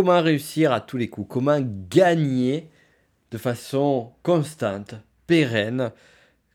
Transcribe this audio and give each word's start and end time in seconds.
comment 0.00 0.22
réussir 0.22 0.72
à 0.72 0.80
tous 0.80 0.96
les 0.96 1.08
coups, 1.08 1.28
comment 1.28 1.60
gagner 1.60 2.70
de 3.32 3.36
façon 3.36 4.12
constante, 4.22 4.94
pérenne, 5.26 5.92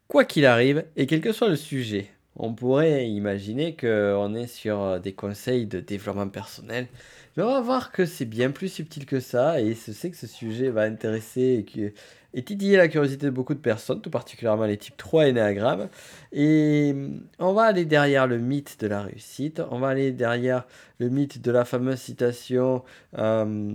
quoi 0.08 0.26
qu'il 0.26 0.48
arrive 0.48 0.84
et 0.96 1.06
quel 1.06 1.22
que 1.22 1.32
soit 1.32 1.50
le 1.50 1.56
sujet. 1.56 2.10
On 2.36 2.56
pourrait 2.56 3.08
imaginer 3.08 3.76
qu'on 3.76 4.34
est 4.34 4.48
sur 4.48 5.00
des 5.00 5.14
conseils 5.14 5.68
de 5.68 5.80
développement 5.80 6.28
personnel, 6.28 6.88
mais 7.36 7.44
on 7.44 7.52
va 7.52 7.62
voir 7.62 7.92
que 7.92 8.06
c'est 8.06 8.26
bien 8.26 8.52
plus 8.52 8.70
subtil 8.70 9.06
que 9.06 9.20
ça 9.20 9.62
et 9.62 9.74
je 9.74 9.92
sais 9.92 10.10
que 10.10 10.18
ce 10.18 10.28
sujet 10.28 10.70
va 10.70 10.84
intéresser 10.84 11.66
et, 11.76 11.94
et 12.34 12.44
titiller 12.44 12.78
la 12.78 12.88
curiosité 12.88 13.26
de 13.26 13.32
beaucoup 13.32 13.54
de 13.54 13.60
personnes, 13.60 14.02
tout 14.02 14.10
particulièrement 14.10 14.66
les 14.66 14.78
types 14.78 14.98
3 14.98 15.28
énéagrammes. 15.28 15.90
Et 16.32 16.94
on 17.40 17.54
va 17.54 17.64
aller 17.64 17.86
derrière 17.86 18.28
le 18.28 18.38
mythe 18.38 18.80
de 18.80 18.88
la 18.88 19.02
réussite, 19.02 19.62
on 19.72 19.80
va 19.80 19.90
aller 19.90 20.12
derrière 20.12 20.66
le 21.00 21.10
mythe 21.10 21.42
de 21.42 21.52
la 21.52 21.66
fameuse 21.66 22.00
citation 22.00 22.84
euh, 23.18 23.74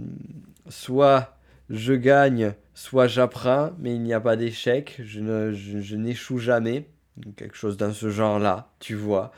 soit 0.68 1.36
je 1.70 1.94
gagne, 1.94 2.52
soit 2.74 3.06
j'apprends, 3.06 3.70
mais 3.78 3.94
il 3.94 4.02
n'y 4.02 4.12
a 4.12 4.20
pas 4.20 4.36
d'échec, 4.36 5.00
je, 5.04 5.96
n'échoue 5.96 6.38
jamais. 6.38 6.88
Quelque 7.36 7.56
chose 7.56 7.76
dans 7.76 7.92
ce 7.92 8.10
genre-là, 8.10 8.70
tu 8.80 8.94
vois. 8.94 9.32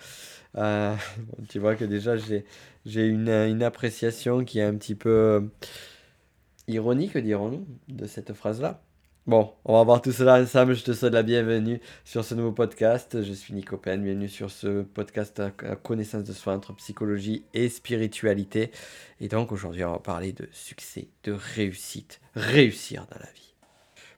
Euh, 0.57 0.95
tu 1.49 1.59
vois 1.59 1.77
que 1.77 1.85
déjà 1.85 2.17
j'ai, 2.17 2.45
une, 2.87 3.29
une, 3.29 3.63
appréciation 3.63 4.45
qui 4.45 4.59
est 4.59 4.65
un 4.65 4.75
petit 4.75 4.95
peu 4.95 5.49
ironique, 6.69 7.17
dirons-nous, 7.17 7.67
de 7.89 8.07
cette 8.07 8.33
phrase-là. 8.33 8.83
Bon, 9.25 9.53
on 9.65 9.75
va 9.75 9.85
voir 9.85 10.03
tout 10.03 10.11
cela 10.11 10.43
ensemble. 10.43 10.75
Je 10.75 10.83
te 10.83 10.93
souhaite 10.93 11.13
la 11.13 11.23
bienvenue 11.23 11.81
sur 12.05 12.25
ce 12.25 12.35
nouveau 12.35 12.51
podcast. 12.51 13.23
Je 13.23 13.33
suis 13.33 13.55
Nico 13.55 13.77
Pen. 13.77 14.03
Bienvenue 14.03 14.29
sur 14.29 14.51
ce 14.51 14.83
podcast 14.83 15.39
à 15.39 15.77
connaissance 15.77 16.25
de 16.25 16.33
soi 16.33 16.55
entre 16.55 16.75
psychologie 16.75 17.45
et 17.55 17.69
spiritualité. 17.69 18.73
Et 19.21 19.29
donc 19.29 19.53
aujourd'hui, 19.53 19.85
on 19.85 19.93
va 19.93 20.01
parler 20.01 20.33
de 20.33 20.49
succès, 20.51 21.07
de 21.23 21.31
réussite. 21.31 22.21
Réussir 22.35 23.07
dans 23.13 23.21
la 23.21 23.31
vie. 23.33 23.55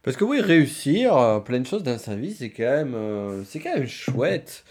Parce 0.03 0.17
que 0.17 0.25
oui, 0.25 0.41
réussir 0.41 1.15
euh, 1.19 1.41
plein 1.41 1.61
de 1.61 1.67
choses 1.67 1.83
dans 1.83 1.99
sa 1.99 2.17
vie, 2.17 2.33
c'est 2.33 2.49
quand 2.49 2.63
euh, 2.95 3.43
c'est 3.45 3.61
quand 3.61 3.75
même 3.75 3.87
chouette 3.87 4.65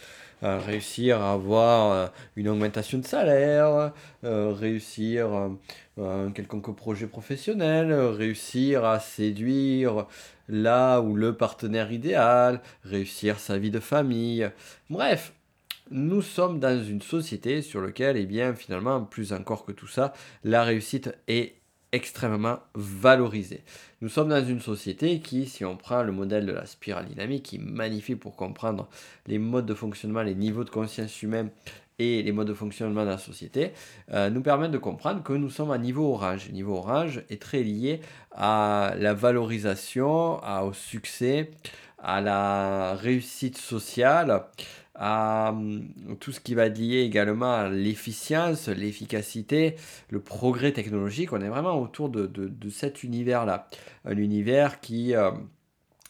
réussir 0.44 1.22
à 1.22 1.34
avoir 1.34 1.92
euh, 1.92 2.08
une 2.36 2.50
augmentation 2.50 2.98
de 2.98 3.06
salaire, 3.06 3.92
euh, 4.24 4.54
réussir 4.54 5.34
euh, 5.98 6.28
un 6.28 6.32
quelconque 6.32 6.76
projet 6.76 7.08
professionnel, 7.08 7.94
réussir 7.94 8.86
à 8.86 9.00
séduire 9.00 10.06
là 10.50 11.00
ou 11.00 11.16
le 11.16 11.36
partenaire 11.36 11.92
idéal, 11.92 12.62
réussir 12.84 13.40
sa 13.40 13.58
vie 13.58 13.72
de 13.72 13.80
famille. 13.80 14.50
Bref, 14.90 15.34
nous 15.92 16.22
sommes 16.22 16.60
dans 16.60 16.84
une 16.84 17.02
société 17.02 17.62
sur 17.62 17.82
laquelle, 17.82 18.18
eh 18.18 18.26
bien, 18.26 18.54
finalement, 18.54 19.02
plus 19.04 19.34
encore 19.34 19.66
que 19.66 19.72
tout 19.72 19.88
ça, 19.88 20.14
la 20.44 20.64
réussite 20.64 21.16
est 21.28 21.56
extrêmement 21.94 22.58
valorisé. 22.76 23.62
Nous 24.02 24.10
sommes 24.10 24.30
dans 24.30 24.44
une 24.44 24.60
société 24.60 25.20
qui, 25.20 25.46
si 25.46 25.64
on 25.64 25.78
prend 25.78 26.04
le 26.04 26.12
modèle 26.12 26.46
de 26.46 26.52
la 26.52 26.66
spirale 26.66 27.06
dynamique, 27.06 27.44
qui 27.44 27.56
est 27.56 27.60
magnifique 27.60 28.20
pour 28.20 28.36
comprendre 28.36 28.90
les 29.28 29.38
modes 29.38 29.68
de 29.68 29.74
fonctionnement, 29.74 30.24
les 30.24 30.36
niveaux 30.36 30.66
de 30.66 30.70
conscience 30.70 31.22
humaine 31.22 31.50
et 32.00 32.24
les 32.24 32.32
modes 32.32 32.48
de 32.48 32.56
fonctionnement 32.56 33.04
de 33.04 33.10
la 33.10 33.20
société, 33.20 33.72
euh, 34.12 34.32
nous 34.32 34.42
permettent 34.42 34.72
de 34.72 34.80
comprendre 34.80 35.22
que 35.22 35.34
nous 35.34 35.52
sommes 35.52 35.72
à 35.72 35.78
niveau 35.78 36.12
orange. 36.12 36.48
Le 36.48 36.54
niveau 36.54 36.76
orange 36.76 37.22
est 37.30 37.40
très 37.40 37.62
lié 37.62 38.02
à 38.32 38.96
la 38.98 39.14
valorisation, 39.14 40.42
au 40.64 40.74
succès, 40.74 41.52
à 42.04 42.22
la 42.22 42.96
réussite 42.96 43.58
sociale, 43.58 44.44
à 44.96 45.50
hum, 45.52 45.88
tout 46.20 46.32
ce 46.32 46.40
qui 46.40 46.54
va 46.54 46.68
être 46.68 46.80
également 46.80 47.54
à 47.54 47.70
l'efficience, 47.70 48.68
l'efficacité, 48.68 49.76
le 50.10 50.20
progrès 50.20 50.72
technologique. 50.72 51.34
On 51.34 51.42
est 51.42 51.50
vraiment 51.50 51.82
autour 51.82 52.10
de, 52.10 52.30
cet 52.70 53.04
univers-là. 53.04 53.70
Un 54.06 54.18
univers 54.18 54.82
qui 54.82 55.16
euh, 55.16 55.32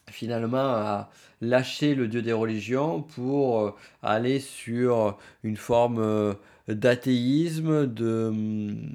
finalement 0.09 0.58
a 0.58 1.09
lâché 1.41 1.95
le 1.95 2.08
dieu 2.08 2.21
des 2.21 2.33
religions 2.33 3.02
pour 3.02 3.61
euh, 3.61 3.76
aller 4.02 4.39
sur 4.39 5.17
une 5.43 5.58
forme 5.58 5.99
euh, 5.99 6.33
d'athéisme, 6.67 7.87
de 7.87 8.27
hum, 8.27 8.89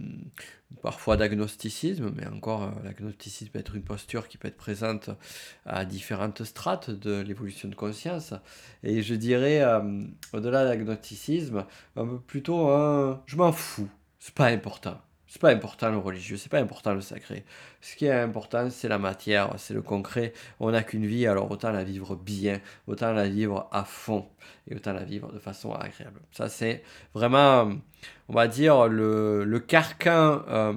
parfois 0.83 1.17
d'agnosticisme, 1.17 2.13
mais 2.17 2.27
encore 2.27 2.65
euh, 2.65 2.71
l'agnosticisme 2.85 3.51
peut 3.51 3.59
être 3.59 3.75
une 3.75 3.83
posture 3.83 4.29
qui 4.29 4.39
peut 4.39 4.49
être 4.49 4.57
présente 4.57 5.11
à 5.67 5.85
différentes 5.85 6.45
strates 6.45 6.91
de 6.91 7.21
l'évolution 7.21 7.69
de 7.69 7.75
conscience. 7.75 8.35
Et 8.83 9.03
je 9.03 9.15
dirais, 9.15 9.63
euh, 9.63 10.03
au-delà 10.33 10.65
de 10.65 10.71
l'agnosticisme, 10.71 11.67
plutôt 12.27 12.69
un 12.69 13.23
je 13.27 13.37
m'en 13.37 13.53
fous, 13.53 13.89
c'est 14.19 14.35
pas 14.35 14.47
important. 14.47 15.01
C'est 15.29 15.43
pas 15.43 15.51
important 15.51 15.91
le 15.91 15.99
religieux, 15.99 16.39
c'est 16.39 16.49
pas 16.49 16.59
important 16.59 16.95
le 16.95 17.03
sacré. 17.03 17.45
Ce 17.83 17.97
qui 17.97 18.07
est 18.07 18.13
important, 18.13 18.71
c'est 18.71 18.89
la 18.89 18.99
matière, 18.99 19.53
c'est 19.59 19.75
le 19.75 19.83
concret. 19.83 20.33
On 20.59 20.71
n'a 20.71 20.83
qu'une 20.83 21.05
vie, 21.05 21.27
alors 21.27 21.51
autant 21.51 21.71
la 21.71 21.85
vivre 21.85 22.17
bien, 22.17 22.63
autant 22.87 23.13
la 23.13 23.29
vivre 23.29 23.69
à 23.71 23.85
fond 23.85 24.27
et 24.71 24.75
autant 24.75 24.95
la 24.95 25.05
vivre 25.05 25.31
de 25.31 25.39
façon 25.39 25.75
agréable. 25.75 26.21
Ça, 26.33 26.49
c'est 26.49 26.83
vraiment, 27.13 27.71
on 28.29 28.35
va 28.35 28.47
dire, 28.47 28.89
le, 28.89 29.45
le 29.45 29.59
carcan 29.59 30.43
euh, 30.49 30.75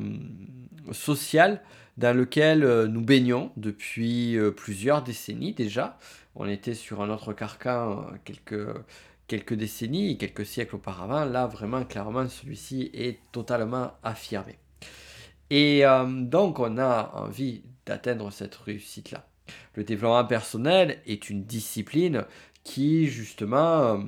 social 0.91 1.61
dans 1.97 2.15
lequel 2.15 2.63
euh, 2.63 2.87
nous 2.87 3.01
baignons 3.01 3.51
depuis 3.57 4.37
euh, 4.37 4.51
plusieurs 4.51 5.03
décennies 5.03 5.53
déjà. 5.53 5.97
On 6.35 6.47
était 6.47 6.73
sur 6.73 7.01
un 7.01 7.09
autre 7.09 7.33
carcan 7.33 8.05
quelques 8.23 8.67
quelques 9.27 9.53
décennies, 9.53 10.17
quelques 10.17 10.45
siècles 10.45 10.75
auparavant, 10.75 11.23
là 11.23 11.45
vraiment 11.45 11.83
clairement 11.85 12.27
celui-ci 12.27 12.89
est 12.93 13.19
totalement 13.31 13.93
affirmé. 14.03 14.57
Et 15.49 15.83
donc 16.07 16.59
on 16.59 16.77
a 16.77 17.11
envie 17.15 17.63
d'atteindre 17.85 18.29
cette 18.31 18.55
réussite-là. 18.55 19.25
Le 19.75 19.83
développement 19.83 20.25
personnel 20.25 21.01
est 21.05 21.29
une 21.29 21.43
discipline 21.43 22.25
qui 22.63 23.07
justement 23.07 24.03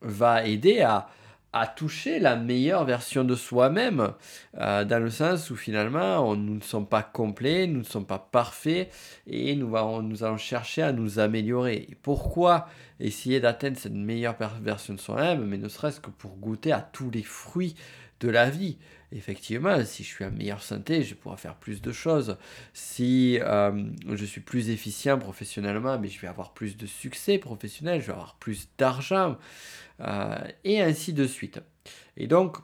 va 0.00 0.44
aider 0.46 0.80
à 0.80 1.08
à 1.52 1.66
toucher 1.66 2.18
la 2.18 2.36
meilleure 2.36 2.84
version 2.84 3.24
de 3.24 3.34
soi-même, 3.34 4.12
euh, 4.58 4.84
dans 4.84 5.02
le 5.02 5.10
sens 5.10 5.50
où 5.50 5.56
finalement 5.56 6.36
nous 6.36 6.56
ne 6.56 6.60
sommes 6.62 6.86
pas 6.86 7.02
complets, 7.02 7.66
nous 7.66 7.80
ne 7.80 7.84
sommes 7.84 8.06
pas 8.06 8.18
parfaits, 8.18 8.92
et 9.26 9.56
nous, 9.56 9.74
allons 9.74 10.36
chercher 10.36 10.82
à 10.82 10.92
nous 10.92 11.18
améliorer. 11.18 11.96
pourquoi 12.02 12.68
essayer 13.00 13.40
d'atteindre 13.40 13.78
cette 13.78 13.94
meilleure 13.94 14.36
version 14.60 14.94
de 14.94 15.00
soi-même, 15.00 15.46
mais 15.46 15.58
ne 15.58 15.68
serait-ce 15.68 16.00
que 16.00 16.10
pour 16.10 16.36
goûter 16.36 16.72
à 16.72 16.80
tous 16.80 17.10
les 17.10 17.22
fruits 17.22 17.74
de 18.20 18.28
la 18.28 18.50
vie? 18.50 18.76
Effectivement, 19.10 19.82
si 19.86 20.02
je 20.04 20.08
suis 20.08 20.24
en 20.24 20.30
meilleure 20.30 20.62
santé, 20.62 21.02
je 21.02 21.14
pourrai 21.14 21.38
faire 21.38 21.54
plus 21.54 21.80
de 21.80 21.92
choses. 21.92 22.36
Si 22.74 23.38
euh, 23.40 23.84
je 24.06 24.24
suis 24.26 24.42
plus 24.42 24.68
efficient 24.68 25.18
professionnellement, 25.18 25.98
mais 25.98 26.08
je 26.08 26.20
vais 26.20 26.28
avoir 26.28 26.52
plus 26.52 26.76
de 26.76 26.84
succès 26.84 27.38
professionnel, 27.38 28.02
je 28.02 28.08
vais 28.08 28.12
avoir 28.12 28.34
plus 28.34 28.68
d'argent. 28.76 29.38
Euh, 30.00 30.36
et 30.64 30.80
ainsi 30.80 31.12
de 31.12 31.26
suite. 31.26 31.60
Et 32.16 32.26
donc, 32.26 32.58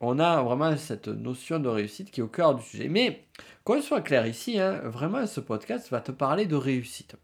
on 0.00 0.18
a 0.18 0.42
vraiment 0.42 0.76
cette 0.76 1.08
notion 1.08 1.58
de 1.58 1.68
réussite 1.68 2.10
qui 2.10 2.20
est 2.20 2.22
au 2.22 2.28
cœur 2.28 2.54
du 2.54 2.62
sujet. 2.62 2.88
Mais 2.88 3.26
qu'on 3.64 3.82
soit 3.82 4.00
clair 4.00 4.26
ici, 4.26 4.58
hein, 4.58 4.80
vraiment 4.84 5.26
ce 5.26 5.40
podcast 5.40 5.90
va 5.90 6.00
te 6.00 6.12
parler 6.12 6.46
de 6.46 6.56
réussite, 6.56 7.16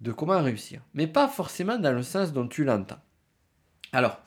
de 0.00 0.12
comment 0.12 0.42
réussir, 0.42 0.82
mais 0.94 1.06
pas 1.06 1.28
forcément 1.28 1.78
dans 1.78 1.92
le 1.92 2.02
sens 2.02 2.32
dont 2.32 2.48
tu 2.48 2.64
l'entends. 2.64 3.00
Alors, 3.92 4.20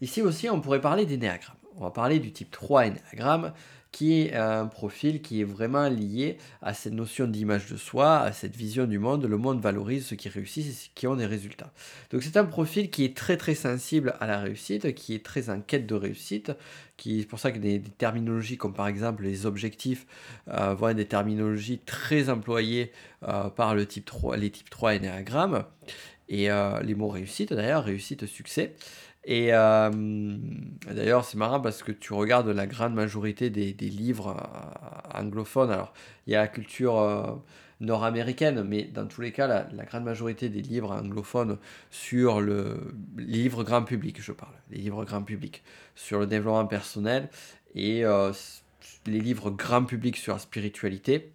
ici 0.00 0.20
aussi, 0.22 0.50
on 0.50 0.60
pourrait 0.60 0.80
parler 0.80 1.06
d'énéagramme. 1.06 1.56
On 1.76 1.84
va 1.84 1.90
parler 1.90 2.18
du 2.18 2.32
type 2.32 2.50
3 2.50 2.86
énéagramme, 2.86 3.54
qui 3.92 4.20
est 4.20 4.34
un 4.34 4.66
profil 4.66 5.20
qui 5.20 5.40
est 5.40 5.44
vraiment 5.44 5.88
lié 5.88 6.38
à 6.62 6.74
cette 6.74 6.92
notion 6.92 7.26
d'image 7.26 7.70
de 7.70 7.76
soi, 7.76 8.18
à 8.18 8.32
cette 8.32 8.56
vision 8.56 8.86
du 8.86 8.98
monde. 8.98 9.24
Le 9.24 9.36
monde 9.36 9.60
valorise 9.60 10.06
ceux 10.06 10.16
qui 10.16 10.28
réussissent 10.28 10.68
et 10.68 10.72
ceux 10.72 10.90
qui 10.94 11.06
ont 11.06 11.16
des 11.16 11.26
résultats. 11.26 11.72
Donc 12.10 12.22
c'est 12.22 12.36
un 12.36 12.44
profil 12.44 12.90
qui 12.90 13.04
est 13.04 13.16
très 13.16 13.36
très 13.36 13.54
sensible 13.54 14.14
à 14.20 14.26
la 14.26 14.38
réussite, 14.38 14.94
qui 14.94 15.14
est 15.14 15.24
très 15.24 15.50
en 15.50 15.60
quête 15.60 15.86
de 15.86 15.94
réussite, 15.94 16.52
qui 16.96 17.20
est 17.20 17.24
pour 17.24 17.38
ça 17.38 17.50
que 17.50 17.58
des, 17.58 17.80
terminologies 17.80 18.56
comme 18.56 18.74
par 18.74 18.86
exemple 18.86 19.24
les 19.24 19.46
objectifs 19.46 20.06
euh, 20.48 20.74
vont 20.74 20.90
être 20.90 20.96
des 20.96 21.06
terminologies 21.06 21.78
très 21.78 22.28
employées 22.28 22.92
euh, 23.26 23.48
par 23.48 23.74
le 23.74 23.86
type 23.86 24.04
3, 24.04 24.36
les 24.36 24.50
types 24.50 24.70
3 24.70 24.94
énéagrammes. 24.94 25.64
Et 26.28 26.48
euh, 26.48 26.80
les 26.82 26.94
mots 26.94 27.08
réussite 27.08 27.52
d'ailleurs, 27.52 27.84
réussite, 27.84 28.24
succès. 28.26 28.76
Et 29.24 29.52
euh, 29.52 29.90
d'ailleurs, 30.86 31.24
c'est 31.24 31.36
marrant 31.36 31.60
parce 31.60 31.82
que 31.82 31.92
tu 31.92 32.14
regardes 32.14 32.48
la 32.48 32.66
grande 32.66 32.94
majorité 32.94 33.50
des, 33.50 33.72
livres 33.72 34.36
euh, 34.36 35.18
anglophones. 35.18 35.70
Alors, 35.70 35.92
il 36.26 36.32
y 36.32 36.36
a 36.36 36.40
la 36.40 36.48
culture 36.48 36.98
euh, 36.98 37.34
nord-américaine, 37.80 38.62
mais 38.62 38.84
dans 38.84 39.06
tous 39.06 39.20
les 39.20 39.32
cas, 39.32 39.46
la, 39.46 39.84
grande 39.84 40.04
majorité 40.04 40.48
des 40.48 40.62
livres 40.62 40.92
anglophones 40.92 41.58
sur 41.90 42.40
le 42.40 42.94
les 43.18 43.24
livres 43.26 43.62
grand 43.62 43.82
public, 43.82 44.22
je 44.22 44.32
parle, 44.32 44.54
les 44.70 44.78
livres 44.78 45.04
grand 45.04 45.22
public, 45.22 45.62
sur 45.94 46.18
le 46.18 46.26
développement 46.26 46.66
personnel. 46.66 47.28
Et 47.74 48.04
les 49.06 49.20
livres 49.20 49.50
grand 49.50 49.84
public 49.84 50.16
sur 50.16 50.34
la 50.34 50.38
spiritualité, 50.38 51.32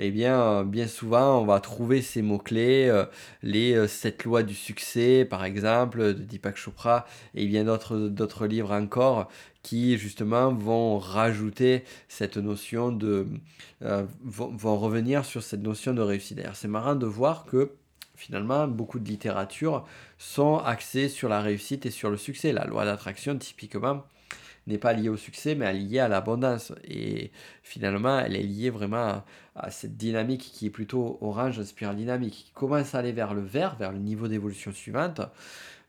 eh 0.00 0.10
bien, 0.10 0.64
bien 0.64 0.86
souvent, 0.86 1.40
on 1.40 1.44
va 1.44 1.58
trouver 1.58 2.02
ces 2.02 2.22
mots-clés, 2.22 3.04
les 3.42 3.88
sept 3.88 4.22
lois 4.24 4.44
du 4.44 4.54
succès, 4.54 5.26
par 5.28 5.44
exemple, 5.44 6.14
de 6.14 6.22
Deepak 6.22 6.56
Chopra, 6.56 7.04
et 7.34 7.46
bien 7.46 7.64
d'autres 7.64 8.46
livres 8.46 8.72
encore 8.72 9.28
qui, 9.64 9.98
justement, 9.98 10.54
vont 10.54 10.98
rajouter 10.98 11.82
cette 12.06 12.36
notion 12.36 12.92
de... 12.92 13.26
vont, 13.80 14.54
vont, 14.54 14.78
revenir 14.78 15.24
sur 15.24 15.42
cette 15.42 15.62
notion 15.62 15.94
de 15.94 16.00
réussite. 16.00 16.36
D'ailleurs, 16.36 16.54
c'est 16.54 16.68
marrant 16.68 16.94
de 16.94 17.06
voir 17.06 17.44
que 17.44 17.72
finalement, 18.18 18.66
beaucoup 18.66 18.98
de 18.98 19.08
littérature 19.08 19.86
sont 20.18 20.58
axées 20.58 21.08
sur 21.08 21.28
la 21.28 21.40
réussite 21.40 21.86
et 21.86 21.90
sur 21.90 22.10
le 22.10 22.16
succès. 22.16 22.52
La 22.52 22.64
loi 22.64 22.84
d'attraction, 22.84 23.38
typiquement, 23.38 24.04
n'est 24.68 24.78
pas 24.78 24.92
liée 24.92 25.08
au 25.08 25.16
succès, 25.16 25.54
mais 25.54 25.66
est 25.66 25.72
liée 25.72 25.98
à 25.98 26.08
l'abondance. 26.08 26.72
Et 26.84 27.32
finalement, 27.62 28.18
elle 28.18 28.36
est 28.36 28.42
liée 28.42 28.70
vraiment 28.70 29.24
à, 29.54 29.70
cette 29.70 29.96
dynamique 29.96 30.50
qui 30.52 30.66
est 30.66 30.70
plutôt 30.70 31.18
orange, 31.20 31.62
spirale 31.62 31.96
dynamique, 31.96 32.44
qui 32.46 32.52
commence 32.52 32.94
à 32.94 32.98
aller 32.98 33.12
vers 33.12 33.34
le 33.34 33.42
vert, 33.42 33.76
vers 33.76 33.92
le 33.92 33.98
niveau 33.98 34.28
d'évolution 34.28 34.72
suivante, 34.72 35.20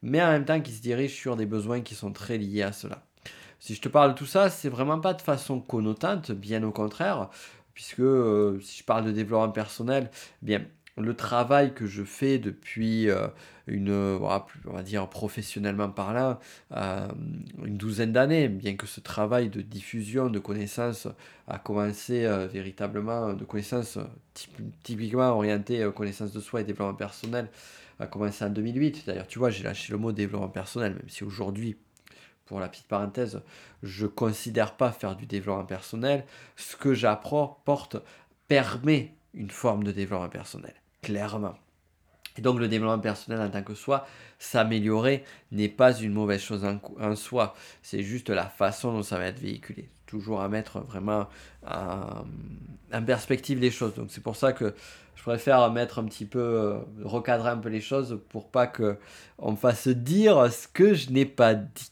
mais 0.02 0.22
en 0.22 0.32
même 0.32 0.46
temps 0.46 0.62
qui 0.62 0.72
se 0.72 0.82
dirige 0.82 1.14
sur 1.14 1.36
des 1.36 1.46
besoins 1.46 1.82
qui 1.82 1.96
sont 1.96 2.12
très 2.12 2.38
liés 2.38 2.64
à 2.64 2.72
cela. 2.72 3.04
Si 3.60 3.76
je 3.76 3.82
te 3.82 3.90
parle 3.90 4.14
de 4.14 4.18
tout 4.18 4.26
ça, 4.26 4.50
c'est 4.50 4.70
vraiment 4.70 5.00
pas 5.00 5.14
de 5.14 5.22
façon 5.22 5.60
connotante, 5.60 6.32
bien 6.32 6.64
au 6.64 6.72
contraire, 6.72 7.30
puisque 7.74 8.00
euh, 8.00 8.60
si 8.62 8.80
je 8.80 8.84
parle 8.84 9.06
de 9.06 9.12
développement 9.12 9.52
personnel, 9.52 10.10
bien 10.42 10.62
le 11.00 11.16
travail 11.16 11.74
que 11.74 11.88
je 11.88 12.04
fais 12.04 12.40
depuis 12.40 13.10
euh, 13.10 13.28
une, 13.68 13.92
on 13.92 14.74
va 14.74 14.84
dire 14.84 15.08
professionnellement 15.10 15.90
parlant, 15.90 16.40
euh, 16.76 17.08
une 17.64 17.78
douzaine 17.78 18.12
d'années, 18.12 18.48
bien 18.50 18.76
que 18.76 18.88
ce 18.88 19.00
travail 19.00 19.50
de 19.50 19.62
diffusion 19.62 20.30
de 20.30 20.40
connaissances 20.40 21.08
a 21.48 21.58
commencé 21.58 22.26
euh, 22.26 22.48
véritablement, 22.48 23.34
de 23.34 23.46
connaissances 23.46 23.98
typiquement 24.84 25.30
orientées 25.30 25.90
connaissances 25.96 26.34
de 26.34 26.40
soi 26.40 26.62
et 26.62 26.64
développement 26.64 26.96
personnel, 26.96 27.50
a 28.00 28.08
commencé 28.08 28.46
en 28.46 28.50
2008. 28.50 29.06
D'ailleurs, 29.08 29.28
tu 29.28 29.40
vois, 29.40 29.50
j'ai 29.50 29.64
lâché 29.64 29.92
le 29.92 29.98
mot 29.98 30.12
développement 30.12 30.50
personnel, 30.50 30.94
même 30.94 31.10
si 31.10 31.24
aujourd'hui, 31.24 31.78
pour 32.46 32.60
la 32.60 32.68
petite 32.68 32.88
parenthèse, 32.88 33.42
je 33.84 34.08
considère 34.08 34.76
pas 34.76 34.92
faire 34.92 35.16
du 35.16 35.26
développement 35.26 35.66
personnel. 35.66 36.26
Ce 36.56 36.76
que 36.76 36.94
j'apporte 36.94 37.98
permet 38.48 39.14
une 39.34 39.52
forme 39.52 39.84
de 39.84 39.92
développement 39.92 40.30
personnel 40.30 40.74
clairement. 41.02 41.56
Et 42.38 42.42
donc 42.42 42.60
le 42.60 42.68
développement 42.68 43.00
personnel 43.00 43.42
en 43.42 43.50
tant 43.50 43.64
que 43.64 43.74
soi, 43.74 44.08
s'améliorer 44.38 45.26
n'est 45.52 45.68
pas 45.68 45.94
une 45.98 46.14
mauvaise 46.14 46.42
chose 46.42 46.66
en, 46.66 47.16
soi, 47.16 47.56
c'est 47.82 48.02
juste 48.02 48.30
la 48.30 48.46
façon 48.46 48.94
dont 48.94 49.04
ça 49.04 49.18
va 49.18 49.26
être 49.26 49.40
véhiculé. 49.40 49.90
Toujours 50.06 50.42
à 50.42 50.48
mettre 50.48 50.80
vraiment 50.80 51.28
en, 51.68 53.04
perspective 53.06 53.60
les 53.60 53.72
choses. 53.72 53.94
Donc 53.96 54.08
c'est 54.10 54.24
pour 54.24 54.36
ça 54.36 54.54
que 54.54 54.74
je 55.16 55.24
préfère 55.24 55.70
mettre 55.72 56.00
un 56.00 56.06
petit 56.06 56.26
peu, 56.26 56.40
euh, 56.40 56.80
recadrer 57.04 57.50
un 57.50 57.58
peu 57.58 57.68
les 57.70 57.82
choses 57.82 58.22
pour 58.30 58.50
pas 58.50 58.68
que 58.68 58.98
on 59.38 59.52
me 59.52 59.58
fasse 59.58 59.90
dire 59.90 60.52
ce 60.52 60.68
que 60.70 60.94
je 60.94 61.12
n'ai 61.12 61.26
pas 61.26 61.56
dit. 61.56 61.92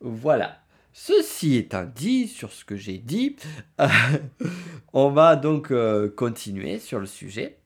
Voilà. 0.00 0.58
Ceci 0.94 1.56
étant 1.56 1.84
dit, 1.84 2.26
sur 2.26 2.50
ce 2.50 2.64
que 2.64 2.76
j'ai 2.76 2.96
dit, 2.96 3.36
on 4.94 5.10
va 5.10 5.36
donc 5.36 5.70
euh, 5.70 6.08
continuer 6.08 6.78
sur 6.78 6.98
le 6.98 7.04
sujet. 7.04 7.58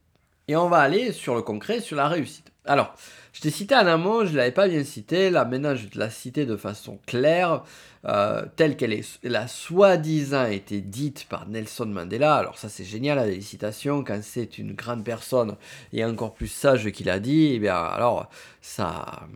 Et 0.50 0.56
on 0.56 0.68
va 0.68 0.78
aller 0.78 1.12
sur 1.12 1.36
le 1.36 1.42
concret, 1.42 1.78
sur 1.78 1.96
la 1.96 2.08
réussite. 2.08 2.50
Alors, 2.64 2.92
je 3.32 3.40
t'ai 3.40 3.50
cité 3.50 3.74
en 3.74 3.86
amont, 3.86 4.24
je 4.24 4.32
ne 4.32 4.36
l'avais 4.36 4.50
pas 4.50 4.68
bien 4.68 4.84
cité, 4.84 5.30
là 5.30 5.44
maintenant 5.44 5.74
je 5.74 5.86
te 5.86 5.98
la 5.98 6.10
citer 6.10 6.46
de 6.46 6.56
façon 6.56 6.98
claire, 7.06 7.62
euh, 8.06 8.44
telle 8.56 8.76
qu'elle 8.76 8.92
est, 8.92 9.18
la 9.22 9.46
soi-disant 9.46 10.46
été 10.46 10.80
dite 10.80 11.26
par 11.28 11.48
Nelson 11.48 11.86
Mandela. 11.86 12.36
Alors 12.36 12.58
ça 12.58 12.68
c'est 12.68 12.84
génial, 12.84 13.18
la 13.18 13.40
citation, 13.40 14.02
quand 14.04 14.20
c'est 14.22 14.58
une 14.58 14.72
grande 14.72 15.04
personne 15.04 15.56
et 15.92 16.04
encore 16.04 16.34
plus 16.34 16.48
sage 16.48 16.90
qu'il 16.90 17.10
a 17.10 17.20
dit, 17.20 17.52
eh 17.54 17.58
bien 17.58 17.76
alors 17.76 18.28
ça 18.60 19.28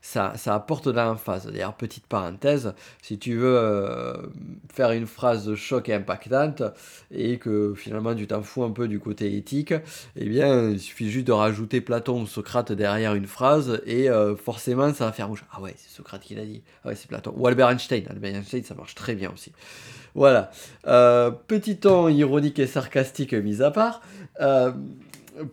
ça, 0.00 0.32
ça, 0.36 0.54
apporte 0.54 0.88
de 0.88 0.92
l'emphase. 0.92 1.46
D'ailleurs, 1.46 1.74
petite 1.74 2.06
parenthèse, 2.06 2.74
si 3.02 3.18
tu 3.18 3.34
veux 3.36 3.56
euh, 3.56 4.14
faire 4.72 4.92
une 4.92 5.06
phrase 5.06 5.46
de 5.46 5.54
choc 5.54 5.88
et 5.88 5.94
impactante 5.94 6.62
et 7.10 7.38
que 7.38 7.74
finalement 7.76 8.14
tu 8.14 8.26
t'en 8.26 8.42
fous 8.42 8.62
un 8.64 8.70
peu 8.70 8.88
du 8.88 9.00
côté 9.00 9.36
éthique, 9.36 9.74
eh 10.16 10.28
bien, 10.28 10.70
il 10.70 10.80
suffit 10.80 11.10
juste 11.10 11.26
de 11.26 11.32
rajouter 11.32 11.80
Platon 11.80 12.09
Socrate 12.26 12.72
derrière 12.72 13.14
une 13.14 13.26
phrase 13.26 13.80
et 13.86 14.10
euh, 14.10 14.36
forcément 14.36 14.92
ça 14.94 15.06
va 15.06 15.12
faire 15.12 15.28
bouger. 15.28 15.44
Ah 15.52 15.60
ouais, 15.60 15.74
c'est 15.76 15.90
Socrate 15.90 16.22
qui 16.22 16.34
l'a 16.34 16.44
dit. 16.44 16.62
Ah 16.84 16.88
ouais, 16.88 16.94
c'est 16.94 17.08
Platon. 17.08 17.32
Ou 17.36 17.46
Albert 17.46 17.68
Einstein. 17.68 18.04
Albert 18.08 18.34
Einstein, 18.34 18.62
ça 18.64 18.74
marche 18.74 18.94
très 18.94 19.14
bien 19.14 19.32
aussi. 19.32 19.52
Voilà. 20.14 20.50
Euh, 20.86 21.30
petit 21.30 21.78
ton 21.78 22.08
ironique 22.08 22.58
et 22.58 22.66
sarcastique 22.66 23.34
mis 23.34 23.62
à 23.62 23.70
part. 23.70 24.00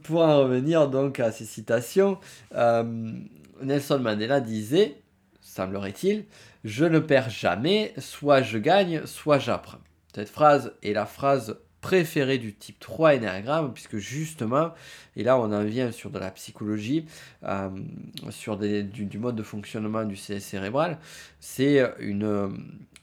pour 0.04 0.22
en 0.22 0.40
revenir 0.40 0.90
donc 0.90 1.20
à 1.20 1.32
ces 1.32 1.46
citations, 1.46 2.18
Nelson 2.54 4.00
Mandela 4.00 4.40
disait, 4.40 5.02
semblerait-il, 5.42 6.26
je 6.64 6.86
ne 6.86 7.00
perds 7.00 7.30
jamais, 7.30 7.94
soit 7.98 8.42
je 8.42 8.58
gagne, 8.58 9.06
soit 9.06 9.40
j'apprends. 9.40 9.80
Cette 10.14 10.30
phrase 10.30 10.74
est 10.82 10.94
la 10.94 11.06
phrase 11.06 11.58
préférée 11.82 12.38
du 12.38 12.54
type 12.56 12.80
3 12.80 13.16
énéagramme, 13.16 13.74
puisque 13.74 13.98
justement, 13.98 14.74
et 15.16 15.24
là 15.24 15.38
on 15.38 15.52
en 15.52 15.64
vient 15.64 15.92
sur 15.92 16.10
de 16.10 16.20
la 16.20 16.32
psychologie, 16.32 17.06
euh, 17.44 17.70
sur 18.30 18.58
du, 18.58 19.18
mode 19.18 19.36
de 19.36 19.44
fonctionnement 19.44 20.04
du 20.04 20.16
CS 20.16 20.40
cérébral, 20.40 20.98
c'est 21.40 21.84
une, 22.00 22.58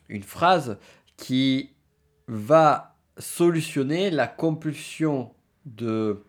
une 0.09 0.23
phrase 0.23 0.77
qui 1.17 1.71
va 2.27 2.95
solutionner 3.17 4.09
la 4.09 4.27
compulsion 4.27 5.31
de 5.65 6.23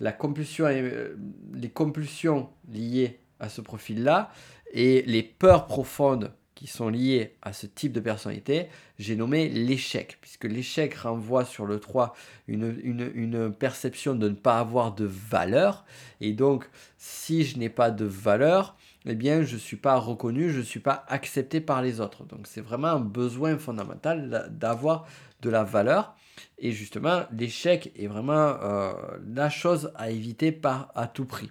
la 0.00 0.12
compulsion, 0.12 0.66
euh, 0.68 1.16
les 1.54 1.70
compulsions 1.70 2.50
liées 2.68 3.20
à 3.38 3.48
ce 3.48 3.60
profil-là 3.60 4.30
et 4.72 5.02
les 5.02 5.22
peurs 5.22 5.66
profondes 5.66 6.32
qui 6.62 6.68
sont 6.68 6.88
liées 6.88 7.34
à 7.42 7.52
ce 7.52 7.66
type 7.66 7.92
de 7.92 7.98
personnalité, 7.98 8.68
j'ai 8.96 9.16
nommé 9.16 9.48
l'échec, 9.48 10.18
puisque 10.20 10.44
l'échec 10.44 10.94
renvoie 10.94 11.44
sur 11.44 11.66
le 11.66 11.80
3 11.80 12.14
une, 12.46 12.80
une, 12.84 13.52
perception 13.52 14.14
de 14.14 14.28
ne 14.28 14.34
pas 14.34 14.60
avoir 14.60 14.94
de 14.94 15.04
valeur. 15.04 15.84
Et 16.20 16.32
donc, 16.32 16.70
si 16.98 17.42
je 17.42 17.58
n'ai 17.58 17.68
pas 17.68 17.90
de 17.90 18.04
valeur, 18.04 18.76
eh 19.06 19.16
bien, 19.16 19.42
je 19.42 19.54
ne 19.54 19.58
suis 19.58 19.76
pas 19.76 19.96
reconnu, 19.96 20.50
je 20.50 20.58
ne 20.58 20.64
suis 20.64 20.78
pas 20.78 21.04
accepté 21.08 21.60
par 21.60 21.82
les 21.82 22.00
autres. 22.00 22.22
Donc, 22.26 22.46
c'est 22.46 22.60
vraiment 22.60 22.88
un 22.88 23.00
besoin 23.00 23.58
fondamental 23.58 24.48
d'avoir 24.52 25.08
de 25.40 25.50
la 25.50 25.64
valeur. 25.64 26.14
Et 26.58 26.70
justement, 26.70 27.22
l'échec 27.36 27.92
est 27.96 28.06
vraiment 28.06 28.54
euh, 28.62 28.92
la 29.34 29.50
chose 29.50 29.90
à 29.96 30.12
éviter 30.12 30.52
par 30.52 30.92
à 30.94 31.08
tout 31.08 31.24
prix. 31.24 31.50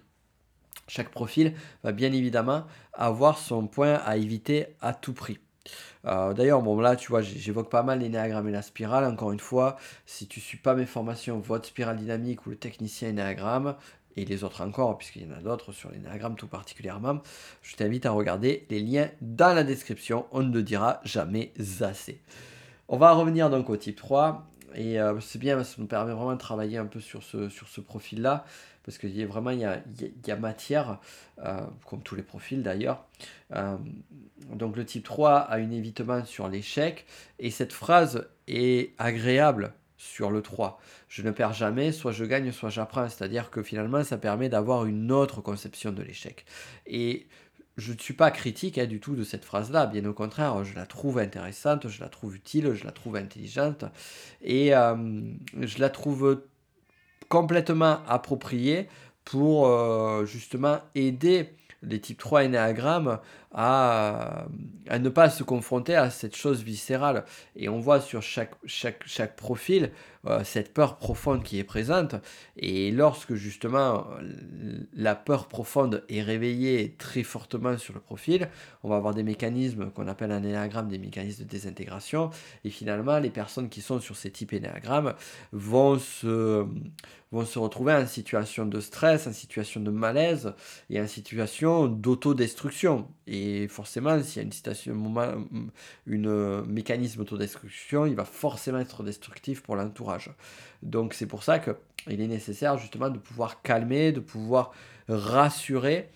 Chaque 0.88 1.10
profil 1.10 1.54
va 1.84 1.92
bien 1.92 2.12
évidemment 2.12 2.64
avoir 2.92 3.38
son 3.38 3.66
point 3.66 3.94
à 4.04 4.16
éviter 4.16 4.66
à 4.80 4.94
tout 4.94 5.12
prix. 5.12 5.38
Euh, 6.06 6.32
d'ailleurs, 6.32 6.62
bon 6.62 6.80
là, 6.80 6.96
tu 6.96 7.08
vois, 7.08 7.22
j'évoque 7.22 7.70
pas 7.70 7.82
mal 7.82 8.00
l'énéagramme 8.00 8.48
et 8.48 8.52
la 8.52 8.62
spirale. 8.62 9.04
Encore 9.04 9.32
une 9.32 9.40
fois, 9.40 9.76
si 10.06 10.26
tu 10.26 10.40
ne 10.40 10.44
suis 10.44 10.58
pas 10.58 10.74
mes 10.74 10.86
formations, 10.86 11.38
votre 11.38 11.68
spirale 11.68 11.96
dynamique 11.96 12.46
ou 12.46 12.50
le 12.50 12.56
technicien 12.56 13.10
énéagramme, 13.10 13.76
et 14.16 14.24
les 14.24 14.44
autres 14.44 14.60
encore, 14.60 14.98
puisqu'il 14.98 15.22
y 15.22 15.32
en 15.32 15.36
a 15.36 15.40
d'autres 15.40 15.72
sur 15.72 15.90
l'énéagramme 15.90 16.36
tout 16.36 16.46
particulièrement, 16.46 17.20
je 17.62 17.76
t'invite 17.76 18.06
à 18.06 18.10
regarder 18.10 18.66
les 18.70 18.80
liens 18.80 19.08
dans 19.20 19.54
la 19.54 19.64
description. 19.64 20.26
On 20.32 20.42
ne 20.42 20.52
le 20.52 20.62
dira 20.62 21.00
jamais 21.04 21.52
assez. 21.80 22.20
On 22.88 22.98
va 22.98 23.12
revenir 23.12 23.48
donc 23.48 23.70
au 23.70 23.76
type 23.76 23.96
3. 23.96 24.46
Et 24.74 25.00
euh, 25.00 25.20
c'est 25.20 25.38
bien, 25.38 25.62
ça 25.64 25.76
nous 25.78 25.86
permet 25.86 26.12
vraiment 26.12 26.32
de 26.32 26.38
travailler 26.38 26.78
un 26.78 26.86
peu 26.86 27.00
sur 27.00 27.22
ce, 27.22 27.48
sur 27.48 27.68
ce 27.68 27.80
profil-là 27.80 28.44
parce 28.84 28.98
que 28.98 29.06
y 29.06 29.22
a 29.22 29.26
vraiment 29.26 29.50
il 29.50 29.60
y 29.60 29.64
a, 29.64 29.80
y 30.26 30.30
a 30.30 30.36
matière, 30.36 30.98
euh, 31.44 31.60
comme 31.86 32.02
tous 32.02 32.14
les 32.14 32.22
profils 32.22 32.62
d'ailleurs. 32.62 33.04
Euh, 33.54 33.76
donc 34.52 34.76
le 34.76 34.84
type 34.84 35.04
3 35.04 35.38
a 35.38 35.58
une 35.58 35.72
évitement 35.72 36.24
sur 36.24 36.48
l'échec, 36.48 37.06
et 37.38 37.50
cette 37.50 37.72
phrase 37.72 38.28
est 38.48 38.94
agréable 38.98 39.72
sur 39.96 40.30
le 40.30 40.42
3. 40.42 40.80
Je 41.08 41.22
ne 41.22 41.30
perds 41.30 41.52
jamais, 41.52 41.92
soit 41.92 42.10
je 42.10 42.24
gagne, 42.24 42.50
soit 42.50 42.70
j'apprends. 42.70 43.08
C'est-à-dire 43.08 43.50
que 43.50 43.62
finalement, 43.62 44.02
ça 44.02 44.18
permet 44.18 44.48
d'avoir 44.48 44.84
une 44.84 45.12
autre 45.12 45.40
conception 45.40 45.92
de 45.92 46.02
l'échec. 46.02 46.44
Et 46.86 47.28
je 47.76 47.92
ne 47.92 47.98
suis 47.98 48.14
pas 48.14 48.30
critique 48.30 48.78
hein, 48.78 48.86
du 48.86 49.00
tout 49.00 49.14
de 49.14 49.24
cette 49.24 49.44
phrase-là, 49.44 49.86
bien 49.86 50.04
au 50.04 50.12
contraire, 50.12 50.64
je 50.64 50.74
la 50.74 50.86
trouve 50.86 51.18
intéressante, 51.18 51.88
je 51.88 52.00
la 52.00 52.08
trouve 52.08 52.36
utile, 52.36 52.74
je 52.74 52.84
la 52.84 52.92
trouve 52.92 53.16
intelligente, 53.16 53.84
et 54.42 54.74
euh, 54.74 54.94
je 55.60 55.78
la 55.78 55.88
trouve 55.88 56.42
complètement 57.28 58.00
approprié 58.06 58.88
pour 59.24 59.66
euh, 59.66 60.26
justement 60.26 60.80
aider 60.94 61.54
les 61.82 62.00
types 62.00 62.18
3 62.18 62.44
énéagrammes 62.44 63.18
à, 63.52 64.46
ne 64.90 65.08
pas 65.08 65.28
se 65.28 65.42
confronter 65.42 65.94
à 65.94 66.10
cette 66.10 66.36
chose 66.36 66.62
viscérale. 66.62 67.24
Et 67.56 67.68
on 67.68 67.78
voit 67.78 68.00
sur 68.00 68.22
chaque, 68.22 68.54
chaque, 68.64 69.02
chaque 69.06 69.36
profil 69.36 69.90
euh, 70.24 70.44
cette 70.44 70.72
peur 70.72 70.98
profonde 70.98 71.42
qui 71.42 71.58
est 71.58 71.64
présente. 71.64 72.14
Et 72.56 72.92
lorsque 72.92 73.34
justement 73.34 74.06
la 74.94 75.16
peur 75.16 75.48
profonde 75.48 76.04
est 76.08 76.22
réveillée 76.22 76.94
très 76.96 77.24
fortement 77.24 77.76
sur 77.76 77.92
le 77.92 78.00
profil, 78.00 78.48
on 78.84 78.88
va 78.88 78.96
avoir 78.96 79.14
des 79.14 79.24
mécanismes 79.24 79.90
qu'on 79.90 80.06
appelle 80.06 80.30
un 80.30 80.44
énagramme, 80.44 80.88
des 80.88 80.98
mécanismes 80.98 81.42
de 81.44 81.48
désintégration. 81.48 82.30
Et 82.64 82.70
finalement, 82.70 83.18
les 83.18 83.30
personnes 83.30 83.68
qui 83.68 83.80
sont 83.80 83.98
sur 83.98 84.16
ces 84.16 84.30
types 84.30 84.52
énéagrammes 84.52 85.14
vont 85.50 85.98
se, 85.98 86.64
vont 87.32 87.46
se 87.46 87.58
retrouver 87.58 87.94
en 87.94 88.06
situation 88.06 88.66
de 88.66 88.78
stress, 88.78 89.26
en 89.26 89.32
situation 89.32 89.80
de 89.80 89.90
malaise 89.90 90.54
et 90.90 91.00
en 91.00 91.06
situation 91.06 91.88
d'autodestruction. 91.88 93.08
Et 93.26 93.66
forcément, 93.68 94.22
s'il 94.22 94.36
y 94.36 94.40
a 94.40 94.42
une 94.42 94.52
situation, 94.52 94.94
une 96.06 96.62
mécanisme 96.66 97.20
d'autodestruction, 97.20 98.06
il 98.06 98.14
va 98.14 98.26
forcément 98.26 98.78
être 98.78 99.02
destructif 99.02 99.62
pour 99.62 99.76
l'entourage. 99.76 100.30
Donc 100.82 101.14
c'est 101.14 101.26
pour 101.26 101.42
ça 101.42 101.58
qu'il 101.58 102.20
est 102.20 102.28
nécessaire 102.28 102.76
justement 102.76 103.08
de 103.08 103.18
pouvoir 103.18 103.62
calmer, 103.62 104.12
de 104.12 104.20
pouvoir 104.20 104.72
rassurer 105.08 106.10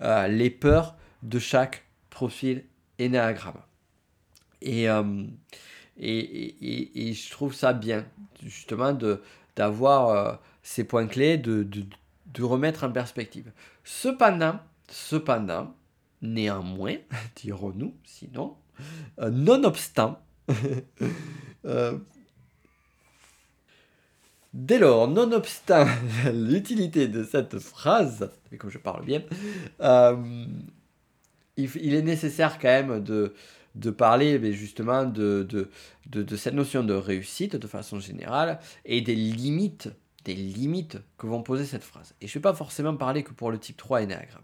euh, 0.00 0.26
les 0.26 0.50
peurs 0.50 0.96
de 1.22 1.38
chaque 1.38 1.84
profil 2.10 2.64
énéagramme. 2.98 3.60
Et, 4.60 4.88
euh, 4.88 5.24
et, 5.98 6.18
et, 6.18 7.08
et, 7.08 7.12
je 7.12 7.30
trouve 7.30 7.54
ça 7.54 7.72
bien, 7.72 8.04
justement, 8.42 8.96
d'avoir 9.56 10.08
euh, 10.08 10.34
ces 10.62 10.84
points 10.84 11.06
clés, 11.06 11.38
de, 11.38 11.62
de, 11.62 11.84
de, 12.26 12.42
remettre 12.42 12.84
en 12.84 12.92
perspective. 12.92 13.50
Cependant, 13.84 14.60
cependant, 14.88 15.74
néanmoins, 16.20 16.96
dirons-nous, 17.36 17.94
sinon, 18.04 18.56
euh, 19.20 19.30
nonobstant, 19.30 20.20
euh, 21.64 21.98
dès 24.54 24.78
lors, 24.78 25.08
nonobstant 25.08 25.86
l'utilité 26.32 27.08
de 27.08 27.24
cette 27.24 27.58
phrase, 27.58 28.30
et 28.50 28.56
comme 28.56 28.70
je 28.70 28.78
parle 28.78 29.04
bien, 29.04 29.22
euh, 29.80 30.16
il, 31.56 31.70
il, 31.76 31.94
est 31.94 32.02
nécessaire 32.02 32.58
quand 32.58 32.68
même 32.68 33.02
de, 33.02 33.34
de 33.74 33.90
parler 33.90 34.38
mais 34.38 34.52
justement 34.52 35.04
de, 35.04 35.46
de, 35.48 35.70
de, 36.06 36.22
de, 36.22 36.36
cette 36.36 36.54
notion 36.54 36.82
de 36.82 36.94
réussite 36.94 37.56
de 37.56 37.66
façon 37.66 38.00
générale 38.00 38.58
et 38.84 39.00
des 39.00 39.14
limites, 39.14 39.90
des 40.24 40.34
limites 40.34 40.98
que 41.18 41.26
vont 41.26 41.42
poser 41.42 41.64
cette 41.64 41.84
phrase. 41.84 42.14
Et 42.20 42.26
je 42.26 42.32
ne 42.32 42.34
vais 42.34 42.42
pas 42.42 42.54
forcément 42.54 42.96
parler 42.96 43.22
que 43.22 43.32
pour 43.32 43.50
le 43.50 43.58
type 43.58 43.76
3 43.76 44.02
énéagramme. 44.02 44.42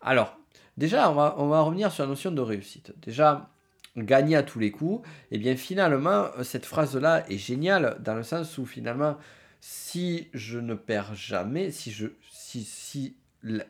Alors, 0.00 0.38
déjà, 0.76 1.10
on 1.10 1.14
va, 1.14 1.34
on 1.38 1.48
va 1.48 1.60
revenir 1.60 1.92
sur 1.92 2.04
la 2.04 2.10
notion 2.10 2.30
de 2.30 2.40
réussite. 2.40 2.92
Déjà, 3.02 3.50
gagner 3.96 4.36
à 4.36 4.42
tous 4.42 4.58
les 4.58 4.70
coups, 4.70 5.06
et 5.30 5.36
eh 5.36 5.38
bien 5.38 5.56
finalement, 5.56 6.26
cette 6.42 6.66
phrase-là 6.66 7.24
est 7.30 7.38
géniale 7.38 7.96
dans 8.00 8.14
le 8.14 8.22
sens 8.22 8.58
où 8.58 8.66
finalement, 8.66 9.16
si 9.60 10.28
je 10.34 10.58
ne 10.58 10.74
perds 10.74 11.14
jamais, 11.14 11.70
si, 11.70 11.90
je, 11.92 12.08
si, 12.30 12.64
si 12.64 13.16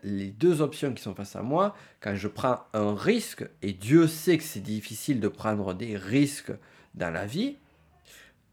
les 0.03 0.29
deux 0.29 0.63
options 0.63 0.93
qui 0.95 1.03
sont 1.03 1.15
face 1.15 1.37
à 1.37 1.43
moi, 1.43 1.75
quand 2.01 2.15
je 2.15 2.29
prends 2.29 2.61
un 2.73 2.95
risque, 2.95 3.45
et 3.63 3.73
Dieu 3.73 4.07
sait 4.07 4.39
que 4.39 4.45
c'est 4.45 4.61
difficile 4.61 5.21
de 5.21 5.29
prendre 5.29 5.75
des 5.75 5.97
risques 5.97 6.53
dans 6.95 7.11
la 7.11 7.27
vie, 7.27 7.57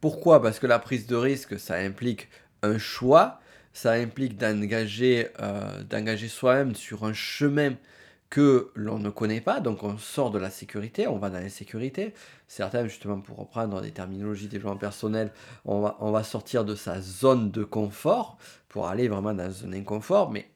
pourquoi? 0.02 0.42
Parce 0.42 0.60
que 0.60 0.68
la 0.68 0.80
prise 0.80 1.06
de 1.06 1.16
risque, 1.16 1.60
ça 1.60 1.76
implique 1.76 2.28
un 2.64 2.78
choix, 2.78 3.40
ça 3.74 3.94
implique 3.94 4.38
d'engager 4.38 5.30
euh, 5.40 5.84
d'engager 5.84 6.28
soi-même 6.28 6.76
sur 6.76 7.06
un 7.06 7.14
chemin 7.14 7.76
que 8.30 8.72
l'on 8.76 8.98
ne 8.98 9.10
connaît 9.10 9.42
pas, 9.42 9.60
donc 9.60 9.84
on 9.84 9.98
sort 9.98 10.32
de 10.32 10.40
la 10.40 10.50
sécurité, 10.50 11.06
on 11.06 11.18
va 11.18 11.30
dans 11.30 11.40
l'insécurité. 11.40 12.14
Certains, 12.48 12.88
justement, 12.88 13.20
pour 13.20 13.38
reprendre 13.38 13.82
des 13.82 13.92
terminologies 13.92 14.48
développement 14.48 14.78
personnel, 14.78 15.34
on 15.66 15.82
va, 15.82 15.98
on 16.00 16.12
va 16.12 16.24
sortir 16.24 16.64
de 16.64 16.74
sa 16.74 17.02
zone 17.02 17.52
de 17.52 17.66
confort 17.66 18.38
pour 18.70 18.88
aller 18.88 19.10
vraiment 19.10 19.34
dans 19.34 19.66
un 19.66 19.74
inconfort, 19.74 20.32
mais 20.32 20.48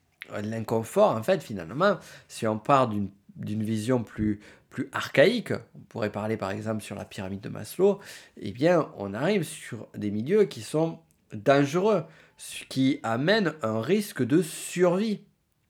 l'inconfort, 0.42 1.12
en 1.12 1.22
fait, 1.22 1.44
finalement, 1.44 1.98
si 2.30 2.48
on 2.48 2.58
part 2.58 2.88
d'une 2.88 3.64
vision 3.64 4.04
plus, 4.04 4.40
plus 4.70 4.90
archaïque, 4.94 5.52
on 5.52 5.80
pourrait 5.90 6.12
parler 6.12 6.38
par 6.38 6.52
exemple 6.52 6.82
sur 6.82 6.96
la 6.96 7.06
pyramide 7.06 7.42
de 7.42 7.50
Maslow, 7.50 8.00
eh 8.38 8.52
bien, 8.54 8.90
on 8.98 9.14
arrive 9.14 9.44
sur 9.44 9.88
des 9.96 10.12
milieux 10.12 10.46
qui 10.46 10.62
sont 10.62 11.00
dangereux, 11.34 12.04
ce 12.38 12.64
qui 12.66 13.00
amène 13.04 13.54
un 13.62 13.82
risque 13.82 14.24
de 14.24 14.42
survie 14.42 15.22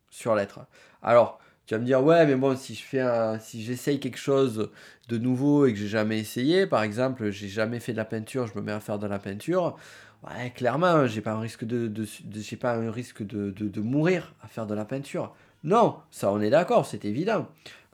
sur 0.10 0.36
l'être. 0.36 0.66
Alors, 1.02 1.40
tu 1.66 1.74
vas 1.74 1.80
me 1.80 1.86
dire, 1.86 2.04
ouais, 2.04 2.26
mais 2.26 2.36
bon, 2.36 2.56
si 2.56 2.76
je 2.76 2.84
fais 2.84 3.04
si 3.40 3.64
j'essaye 3.64 4.00
quelque 4.00 4.20
chose 4.20 4.70
de 5.10 5.18
nouveau 5.18 5.66
et 5.66 5.74
que 5.74 5.80
j'ai 5.80 5.88
jamais 5.88 6.20
essayé, 6.20 6.68
par 6.68 6.84
exemple, 6.84 7.32
j'ai 7.32 7.48
jamais 7.48 7.80
fait 7.80 7.92
de 7.92 7.98
la 7.98 8.06
peinture, 8.06 8.48
je 8.48 8.56
me 8.56 8.62
mets 8.62 8.72
à 8.72 8.80
faire 8.80 9.00
de 9.00 9.08
la 9.08 9.20
peinture, 9.20 9.76
Ouais, 10.24 10.50
clairement, 10.50 11.06
j'ai 11.06 11.22
pas 11.22 11.34
un 11.34 11.40
risque 11.40 11.66
de, 11.66 11.92
j'ai 12.34 12.56
pas 12.58 12.76
un 12.76 12.90
risque 12.90 13.22
de, 13.24 13.52
de, 13.52 13.82
mourir 13.82 14.34
à 14.42 14.48
faire 14.48 14.66
de 14.66 14.74
la 14.74 14.86
peinture. 14.86 15.36
Non, 15.64 15.98
ça 16.10 16.32
on 16.32 16.42
est 16.42 16.50
d'accord, 16.50 16.86
c'est 16.86 17.06
évident. 17.06 17.48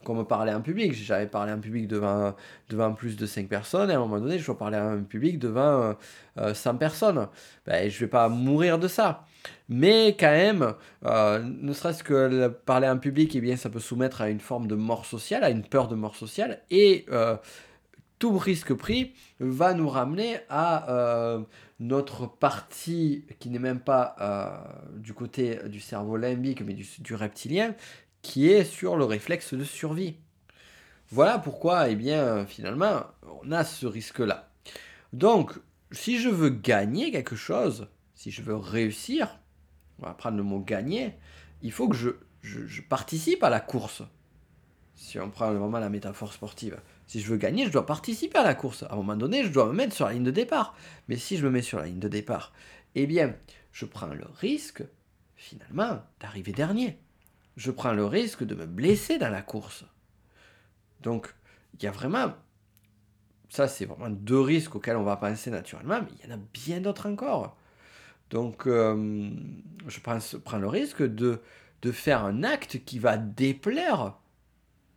Comme 0.04 0.26
parler 0.26 0.54
en 0.54 0.62
public, 0.62 0.94
j'avais 0.94 1.28
parlé 1.28 1.52
en 1.52 1.60
public 1.60 1.88
devant, 1.88 2.36
devant 2.70 2.94
plus 2.94 3.16
de 3.16 3.26
5 3.26 3.48
personnes, 3.48 3.90
et 3.90 3.94
à 3.94 3.98
un 3.98 4.00
moment 4.00 4.20
donné, 4.20 4.40
je 4.40 4.46
dois 4.46 4.58
parler 4.58 4.78
en 4.78 5.04
public 5.04 5.40
devant 5.40 5.96
100 6.36 6.70
euh, 6.70 6.74
personnes. 6.78 7.28
Ben, 7.66 7.90
je 7.90 8.00
vais 8.00 8.08
pas 8.08 8.30
mourir 8.30 8.80
de 8.80 8.88
ça. 8.88 9.26
Mais 9.70 10.16
quand 10.20 10.32
même, 10.32 10.74
euh, 11.06 11.40
ne 11.44 11.74
serait-ce 11.74 12.04
que 12.04 12.48
parler 12.48 12.88
en 12.88 12.98
public, 12.98 13.36
eh 13.36 13.42
bien, 13.42 13.56
ça 13.58 13.70
peut 13.70 13.80
soumettre 13.80 14.22
à 14.22 14.30
une 14.30 14.40
forme 14.40 14.68
de 14.68 14.76
mort 14.76 15.06
sociale, 15.06 15.44
à 15.44 15.50
une 15.50 15.64
peur 15.64 15.88
de 15.88 15.96
mort 15.96 16.16
sociale, 16.16 16.62
et 16.70 17.06
euh, 17.12 17.38
tout 18.20 18.38
risque 18.38 18.74
pris 18.74 19.14
va 19.40 19.74
nous 19.74 19.90
ramener 19.90 20.38
à 20.50 21.38
notre 21.82 22.28
partie 22.28 23.26
qui 23.40 23.50
n'est 23.50 23.60
même 23.60 23.80
pas 23.80 24.16
euh, 24.22 25.00
du 25.00 25.14
côté 25.14 25.60
du 25.68 25.80
cerveau 25.80 26.16
limbique, 26.16 26.62
mais 26.62 26.74
du, 26.74 27.16
reptilien, 27.16 27.76
qui 28.22 28.50
est 28.50 28.64
sur 28.64 28.98
le 28.98 29.06
réflexe 29.06 29.54
de 29.54 29.64
survie. 29.64 30.16
Voilà 31.10 31.40
pourquoi, 31.40 31.90
eh 31.90 31.96
bien, 31.96 32.46
finalement, 32.46 33.04
on 33.44 33.52
a 33.52 33.64
ce 33.64 33.86
risque-là. 33.86 34.50
Donc, 35.14 35.54
si 35.92 36.20
je 36.20 36.30
veux 36.30 36.50
gagner 36.50 37.12
quelque 37.12 37.36
chose, 37.36 37.88
si 38.16 38.32
je 38.32 38.42
veux 38.42 38.56
réussir, 38.56 39.40
on 40.00 40.06
va 40.06 40.14
prendre 40.14 40.38
le 40.38 40.44
mot 40.44 40.60
gagner, 40.60 41.16
il 41.62 41.72
faut 41.72 41.90
que 41.90 41.98
je, 41.98 42.82
participe 42.82 43.44
à 43.44 43.50
la 43.50 43.60
course. 43.60 44.04
Si 44.96 45.20
on 45.20 45.30
prend 45.30 45.52
vraiment 45.54 45.80
la 45.80 45.90
métaphore 45.90 46.32
sportive. 46.32 46.80
Si 47.08 47.20
je 47.20 47.30
veux 47.30 47.38
gagner, 47.38 47.66
je 47.66 47.72
dois 47.72 47.86
participer 47.86 48.38
à 48.38 48.44
la 48.44 48.56
course. 48.56 48.84
À 48.84 48.94
un 48.94 48.98
moment 48.98 49.16
donné, 49.16 49.44
je 49.44 49.50
dois 49.50 49.66
me 49.66 49.74
mettre 49.74 49.96
sur 49.96 50.06
la 50.06 50.14
ligne 50.14 50.24
de 50.24 50.32
départ. 50.32 50.76
Mais 51.08 51.18
si 51.18 51.38
je 51.38 51.46
me 51.46 51.52
mets 51.52 51.62
sur 51.62 51.80
la 51.80 51.88
ligne 51.88 52.00
de 52.00 52.08
départ, 52.08 52.54
eh 52.96 53.06
bien, 53.06 53.36
je 53.72 53.86
prends 53.86 54.08
le 54.08 54.26
risque, 54.40 54.84
finalement, 55.36 56.02
d'arriver 56.20 56.52
dernier. 56.52 57.00
Je 57.58 57.72
prends 57.72 57.94
le 57.94 58.06
risque 58.06 58.44
de 58.44 58.56
me 58.56 58.66
blesser 58.66 59.18
dans 59.18 59.30
la 59.30 59.42
course. 59.42 59.86
Donc, 61.02 61.34
il 61.74 61.84
y 61.84 61.88
a 61.88 61.92
vraiment... 61.92 62.34
Ça, 63.50 63.68
c'est 63.68 63.86
vraiment 63.86 64.10
deux 64.10 64.40
risques 64.40 64.76
auxquels 64.76 64.96
on 64.96 65.04
va 65.04 65.18
penser 65.18 65.52
naturellement, 65.52 66.00
mais 66.02 66.08
il 66.20 66.30
y 66.30 66.32
en 66.32 66.36
a 66.36 66.40
bien 66.54 66.80
d'autres 66.80 67.10
encore. 67.10 67.58
Donc, 68.30 68.66
euh, 68.66 69.30
je 69.88 70.00
prends, 70.00 70.58
le 70.58 70.68
risque 70.68 71.04
de, 71.04 71.42
de 71.82 71.92
faire 71.92 72.24
un 72.24 72.44
acte 72.44 72.86
qui 72.86 72.98
va 72.98 73.18
déplaire 73.18 74.16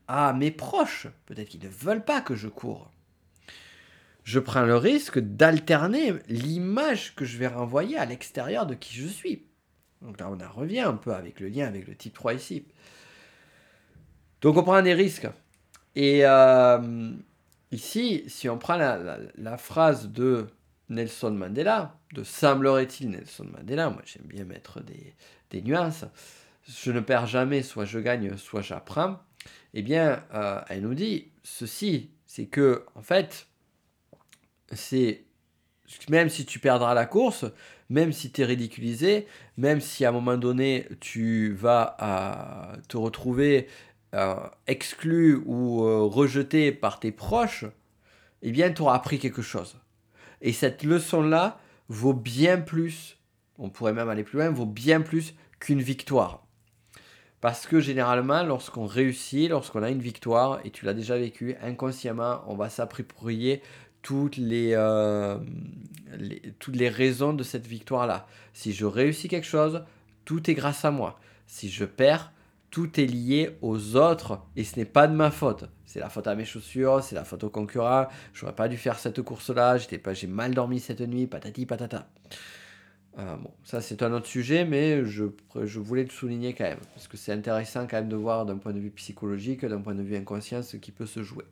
à 0.07 0.33
mes 0.33 0.53
proches. 0.53 1.09
Peut-être 1.27 1.49
qu'ils 1.49 1.65
ne 1.65 1.69
veulent 1.69 2.05
pas 2.05 2.21
que 2.21 2.37
je 2.37 2.49
cours. 2.49 2.91
Je 4.23 4.39
prends 4.39 4.63
le 4.63 4.77
risque 4.77 5.19
d'alterner 5.19 6.15
l'image 6.29 7.15
que 7.15 7.25
je 7.25 7.37
vais 7.37 7.47
renvoyer 7.47 7.99
à 7.99 8.07
l'extérieur 8.07 8.67
de 8.67 8.75
qui 8.75 8.95
je 8.95 9.07
suis. 9.07 9.45
Donc 10.05 10.21
là, 10.21 10.31
on 10.31 10.39
en 10.41 10.53
revient 10.53 10.81
un 10.81 10.95
peu 10.95 11.15
avec 11.15 11.41
le 11.41 11.49
lien 11.49 11.67
avec 11.67 11.89
le 11.89 11.97
type 11.97 12.15
3 12.15 12.35
ici. 12.35 12.65
Donc 14.41 14.57
on 14.57 14.63
prend 14.63 14.83
des 14.83 14.95
risques. 14.95 15.29
Et 15.97 16.21
euh, 16.25 17.13
ici, 17.73 18.25
si 18.29 18.49
on 18.49 18.59
prend 18.59 18.77
la, 18.77 19.59
phrase 19.59 20.09
de 20.09 20.47
Nelson 20.91 21.31
Mandela, 21.31 21.97
de 22.13 22.23
semblerait-il 22.23 23.11
Nelson 23.11 23.47
Mandela, 23.51 23.91
moi 23.91 24.03
j'aime 24.05 24.27
bien 24.27 24.45
mettre 24.45 24.81
des, 24.83 25.63
nuances, 25.63 26.05
je 26.69 26.91
ne 26.91 27.01
perds 27.01 27.27
jamais, 27.27 27.63
soit 27.63 27.85
je 27.85 28.01
gagne, 28.01 28.37
soit 28.37 28.61
j'apprends 28.61 29.21
eh 29.75 29.83
bien, 29.83 30.25
euh, 30.33 30.61
elle 30.69 30.83
nous 30.83 30.95
dit 30.95 31.33
ceci, 31.43 32.11
c'est 32.27 32.47
que, 32.47 32.87
en 32.95 33.03
fait, 33.03 33.49
c'est 34.73 35.25
même 36.09 36.29
si 36.29 36.47
tu 36.47 36.59
perdras 36.59 36.95
la 36.95 37.07
course, 37.07 37.45
même 37.91 38.13
si 38.13 38.31
tu 38.31 38.43
es 38.43 38.45
ridiculisé, 38.45 39.27
même 39.57 39.81
si 39.81 40.05
à 40.05 40.09
un 40.09 40.13
moment 40.13 40.37
donné 40.37 40.87
tu 41.01 41.53
vas 41.53 41.97
euh, 42.01 42.77
te 42.89 42.97
retrouver 42.97 43.69
euh, 44.15 44.37
exclu 44.67 45.37
ou 45.45 46.09
rejeté 46.09 46.73
par 46.73 47.01
tes 47.01 47.13
proches, 47.13 47.65
eh 48.43 48.53
bien 48.53 48.73
tu 48.73 48.83
auras 48.83 48.95
appris 48.95 49.19
quelque 49.19 49.43
chose. 49.43 49.77
Et 50.41 50.53
cette 50.53 50.83
leçon-là 50.83 51.59
vaut 51.89 52.15
bien 52.15 52.59
plus, 52.59 53.19
on 53.59 53.71
pourrait 53.71 53.93
même 53.93 54.09
aller 54.09 54.25
plus 54.25 54.39
loin, 54.39 54.51
vaut 54.51 54.67
bien 54.67 55.01
plus 55.01 55.35
qu'une 55.59 55.83
victoire. 55.83 56.45
Parce 57.41 57.67
que 57.67 57.79
généralement, 57.79 58.43
lorsqu'on 58.43 58.87
réussit, 58.87 59.51
lorsqu'on 59.51 59.83
a 59.83 59.91
une 59.91 60.01
victoire, 60.01 60.61
et 60.65 60.71
tu 60.71 60.87
l'as 60.87 60.95
déjà 60.95 61.19
vécu, 61.19 61.57
inconsciemment, 61.61 62.43
on 62.47 62.57
va 62.57 62.71
s'approprier 62.71 63.61
toutes 64.05 64.37
les, 64.37 64.75
euh, 64.75 65.39
toutes 66.59 66.77
les 66.77 66.91
raisons 66.91 67.33
de 67.33 67.43
cette 67.43 67.67
victoire-là. 67.67 68.29
Si 68.53 68.73
je 68.75 68.85
réussis 68.85 69.29
quelque 69.29 69.47
chose, 69.47 69.83
tout 70.27 70.49
est 70.51 70.55
grâce 70.55 70.85
à 70.85 70.91
moi. 70.91 71.19
Si 71.47 71.71
je 71.71 71.87
perds, 71.87 72.31
tout 72.71 73.01
est 73.01 73.07
lié 73.07 73.57
aux 73.63 73.97
autres 73.97 74.43
et 74.57 74.65
ce 74.65 74.79
n'est 74.79 74.85
pas 74.85 75.09
de 75.09 75.15
ma 75.15 75.31
faute. 75.31 75.65
C'est 75.87 76.01
la 76.01 76.11
faute 76.11 76.27
à 76.27 76.35
mes 76.35 76.45
chaussures, 76.45 77.03
c'est 77.03 77.15
la 77.15 77.25
faute 77.25 77.45
au 77.45 77.51
concurrent. 77.51 78.07
J'aurais 78.35 78.55
pas 78.55 78.69
dû 78.69 78.77
faire 78.77 78.99
cette 78.99 79.23
course-là, 79.23 79.79
pas, 80.03 80.13
j'ai 80.13 80.27
mal 80.27 80.55
dormi 80.55 80.81
cette 80.81 81.01
nuit, 81.01 81.27
patati 81.27 81.65
patata. 81.65 82.07
Euh, 83.19 83.37
bon, 83.37 83.53
ça 83.65 83.81
c'est 83.81 84.03
un 84.03 84.13
autre 84.13 84.27
sujet, 84.27 84.67
mais 84.67 85.05
je, 85.05 85.25
je, 85.63 85.79
voulais 85.79 86.03
le 86.03 86.11
souligner 86.11 86.53
quand 86.53 86.65
même, 86.65 86.81
parce 86.95 87.07
que 87.07 87.17
c'est 87.17 87.33
intéressant 87.33 87.87
quand 87.87 87.97
même 87.97 88.09
de 88.09 88.17
voir 88.17 88.45
d'un 88.45 88.59
point 88.59 88.73
de 88.73 88.81
vue 88.81 88.91
psychologique, 88.91 89.65
d'un 89.65 89.81
point 89.81 89.95
de 89.95 90.03
vue 90.03 90.17
inconscient, 90.17 90.63
ce 90.63 90.77
qui 90.77 90.91
peut 90.91 91.07
se 91.07 91.23
jouer. 91.23 91.45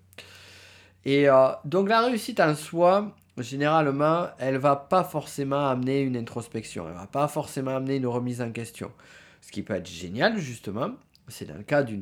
Et 1.04 1.28
euh, 1.28 1.48
donc 1.64 1.88
la 1.88 2.02
réussite 2.02 2.40
en 2.40 2.54
soi, 2.54 3.14
généralement, 3.38 4.28
elle 4.38 4.58
va 4.58 4.76
pas 4.76 5.04
forcément 5.04 5.68
amener 5.68 6.02
une 6.02 6.16
introspection, 6.16 6.86
elle 6.88 6.94
va 6.94 7.06
pas 7.06 7.28
forcément 7.28 7.76
amener 7.76 7.96
une 7.96 8.06
remise 8.06 8.40
en 8.40 8.52
question. 8.52 8.92
Ce 9.40 9.50
qui 9.50 9.62
peut 9.62 9.74
être 9.74 9.88
génial, 9.88 10.38
justement, 10.38 10.92
c'est 11.28 11.46
dans 11.46 11.56
le 11.56 11.64
cas 11.64 11.82
du 11.82 12.00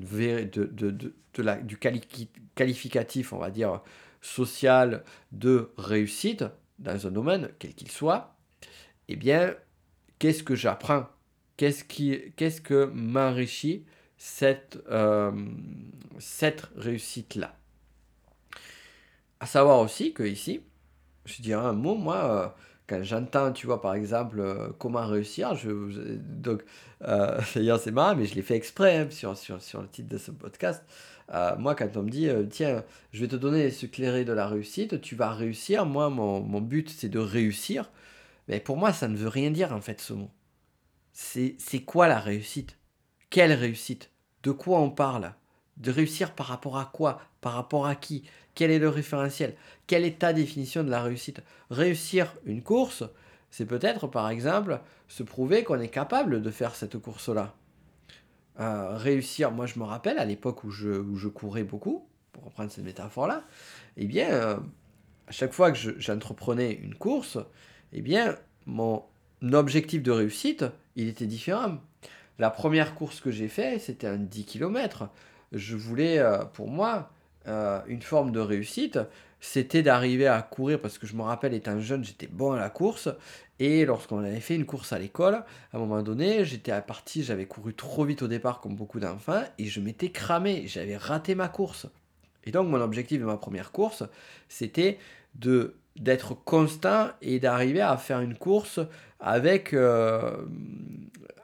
qualificatif, 2.55 3.33
on 3.33 3.39
va 3.39 3.51
dire, 3.51 3.81
social 4.21 5.03
de 5.33 5.71
réussite 5.79 6.45
dans 6.79 7.07
un 7.07 7.11
domaine, 7.11 7.51
quel 7.59 7.75
qu'il 7.75 7.91
soit, 7.91 8.35
eh 9.09 9.17
bien, 9.17 9.55
qu'est-ce 10.19 10.43
que 10.43 10.55
j'apprends? 10.55 11.07
Qu'est-ce 11.57 11.85
qui, 11.85 12.33
que 12.37 12.87
m'enrichit 12.95 13.85
cette, 14.17 14.79
euh, 14.91 15.33
cette 16.19 16.69
réussite-là? 16.77 17.60
À 19.41 19.47
savoir 19.47 19.81
aussi 19.81 20.13
que 20.13 20.23
ici, 20.23 20.61
je 21.25 21.43
dirais 21.43 21.65
un 21.65 21.73
mot, 21.73 21.95
moi, 21.95 22.17
euh, 22.17 22.49
quand 22.87 23.03
j'entends, 23.03 23.53
tu 23.53 23.67
vois, 23.67 23.81
par 23.81 23.95
exemple, 23.95 24.41
euh, 24.41 24.69
comment 24.79 25.07
réussir, 25.07 25.55
je, 25.55 25.71
donc, 26.19 26.63
euh, 27.03 27.41
d'ailleurs, 27.55 27.81
c'est 27.81 27.91
marrant, 27.91 28.17
mais 28.17 28.27
je 28.27 28.35
l'ai 28.35 28.43
fait 28.43 28.57
exprès 28.57 28.99
hein, 28.99 29.09
sur, 29.11 29.33
le 29.81 29.89
titre 29.89 30.09
de 30.09 30.19
ce 30.19 30.31
podcast. 30.31 30.85
moi, 31.59 31.75
quand 31.75 31.97
on 31.97 32.03
me 32.03 32.11
dit, 32.11 32.29
tiens, 32.51 32.85
je 33.13 33.21
vais 33.21 33.29
te 33.29 33.37
donner 33.37 33.65
les 33.65 33.71
secrets 33.71 34.25
de 34.25 34.33
la 34.33 34.47
réussite, 34.47 35.01
tu 35.01 35.15
vas 35.15 35.33
réussir, 35.33 35.87
moi, 35.87 36.11
mon, 36.11 36.41
mon 36.41 36.61
but, 36.61 36.91
c'est 36.91 37.09
de 37.09 37.19
réussir. 37.19 37.91
Mais 38.49 38.61
pour 38.61 38.77
moi, 38.77 38.93
ça 38.93 39.09
ne 39.09 39.17
veut 39.17 39.29
rien 39.29 39.51
dire, 39.51 39.73
en 39.73 39.81
fait, 39.81 40.01
ce 40.01 40.13
mot. 40.13 40.31
C'est 41.13 41.83
quoi 41.85 42.09
la 42.09 42.19
réussite? 42.19 42.77
Quelle 43.31 43.53
réussite? 43.53 44.11
De 44.43 44.51
quoi 44.51 44.81
on 44.81 44.91
parle? 44.91 45.35
De 45.77 45.91
réussir 45.91 46.35
par 46.35 46.47
rapport 46.47 46.79
à 46.79 46.91
quoi? 46.93 47.21
Par 47.41 47.53
rapport 47.53 47.87
à 47.87 47.95
qui? 47.95 48.25
Quel 48.55 48.71
est 48.71 48.79
le 48.79 48.89
référentiel? 48.89 49.55
Quelle 49.87 50.05
est 50.05 50.19
ta 50.19 50.33
définition 50.33 50.85
de 50.85 50.91
la 50.91 51.03
réussite? 51.03 51.41
Réussir 51.71 52.35
une 52.45 52.63
course, 52.63 53.05
c'est 53.51 53.67
peut-être 53.67 54.07
par 54.07 54.29
exemple 54.29 54.81
se 55.09 55.23
prouver 55.23 55.65
qu'on 55.65 55.81
est 55.81 55.89
capable 55.89 56.43
de 56.43 56.51
faire 56.51 56.75
cette 56.75 56.99
course-là. 56.99 57.55
Euh, 58.59 58.97
réussir, 58.97 59.51
moi 59.51 59.67
je 59.67 59.79
me 59.79 59.85
rappelle 59.85 60.19
à 60.19 60.25
l'époque 60.25 60.65
où 60.65 60.71
je, 60.71 61.29
courais 61.29 61.65
beaucoup, 61.65 62.07
pour 62.33 62.45
reprendre 62.45 62.71
cette 62.71 62.85
métaphore-là, 62.85 63.45
eh 63.97 64.07
bien, 64.07 64.31
euh, 64.31 64.57
à 65.27 65.33
chaque 65.33 65.53
fois 65.53 65.73
que 65.73 65.79
j'entreprenais 65.99 66.73
une 66.73 66.95
course, 66.95 67.39
eh 67.93 68.03
bien, 68.03 68.37
mon 68.67 69.05
objectif 69.53 70.03
de 70.03 70.11
réussite, 70.11 70.65
il 70.97 71.09
était 71.09 71.27
différent. 71.27 71.79
La 72.39 72.51
première 72.51 72.95
course 72.95 73.21
que 73.21 73.31
j'ai 73.31 73.49
faite, 73.49 73.81
c'était 73.81 74.07
un 74.07 74.17
10 74.17 74.45
km. 74.45 75.09
Je 75.53 75.77
voulais, 75.77 76.19
euh, 76.19 76.45
pour 76.45 76.69
moi, 76.69 77.11
euh, 77.49 77.81
une 77.87 78.03
forme 78.03 78.33
de 78.33 78.41
réussite, 78.41 78.99
c'était 79.41 79.83
d'arriver 79.83 80.27
à 80.27 80.43
courir, 80.43 80.81
parce 80.81 80.99
que 80.99 81.07
je 81.07 81.17
me 81.17 81.23
rappelle, 81.23 81.55
étant 81.55 81.81
jeune, 81.81 82.05
j'étais 82.05 82.27
bon 82.27 82.53
à 82.53 82.59
la 82.59 82.69
course, 82.71 83.09
et 83.59 83.85
lorsqu'on 83.85 84.19
avait 84.19 84.41
fait 84.41 84.55
une 84.55 84.67
course 84.67 84.93
à 84.93 84.99
l'école, 84.99 85.35
à 85.35 85.45
un 85.77 85.79
moment 85.79 86.03
donné, 86.03 86.45
j'étais 86.45 86.73
à 86.73 86.83
partie, 86.83 87.23
j'avais 87.23 87.47
couru 87.47 87.75
trop 87.75 88.05
vite 88.05 88.23
au 88.23 88.29
départ, 88.29 88.61
comme 88.61 88.75
beaucoup 88.75 89.01
d'enfants, 89.01 89.43
et 89.59 89.67
je 89.67 89.81
m'étais 89.81 90.11
cramé, 90.11 90.65
j'avais 90.67 90.97
raté 90.97 91.35
ma 91.35 91.49
course. 91.49 91.87
Et 92.45 92.53
donc, 92.53 92.69
mon 92.69 92.81
objectif 92.81 93.21
de 93.21 93.27
ma 93.27 93.37
première 93.37 93.73
course, 93.73 94.05
c'était 94.49 94.99
de 95.35 95.75
d'être 95.97 96.35
constant 96.35 97.09
et 97.21 97.41
d'arriver 97.41 97.81
à 97.81 97.97
faire 97.97 98.21
une 98.21 98.37
course 98.37 98.81
avec, 99.19 99.75
euh, 99.75 100.37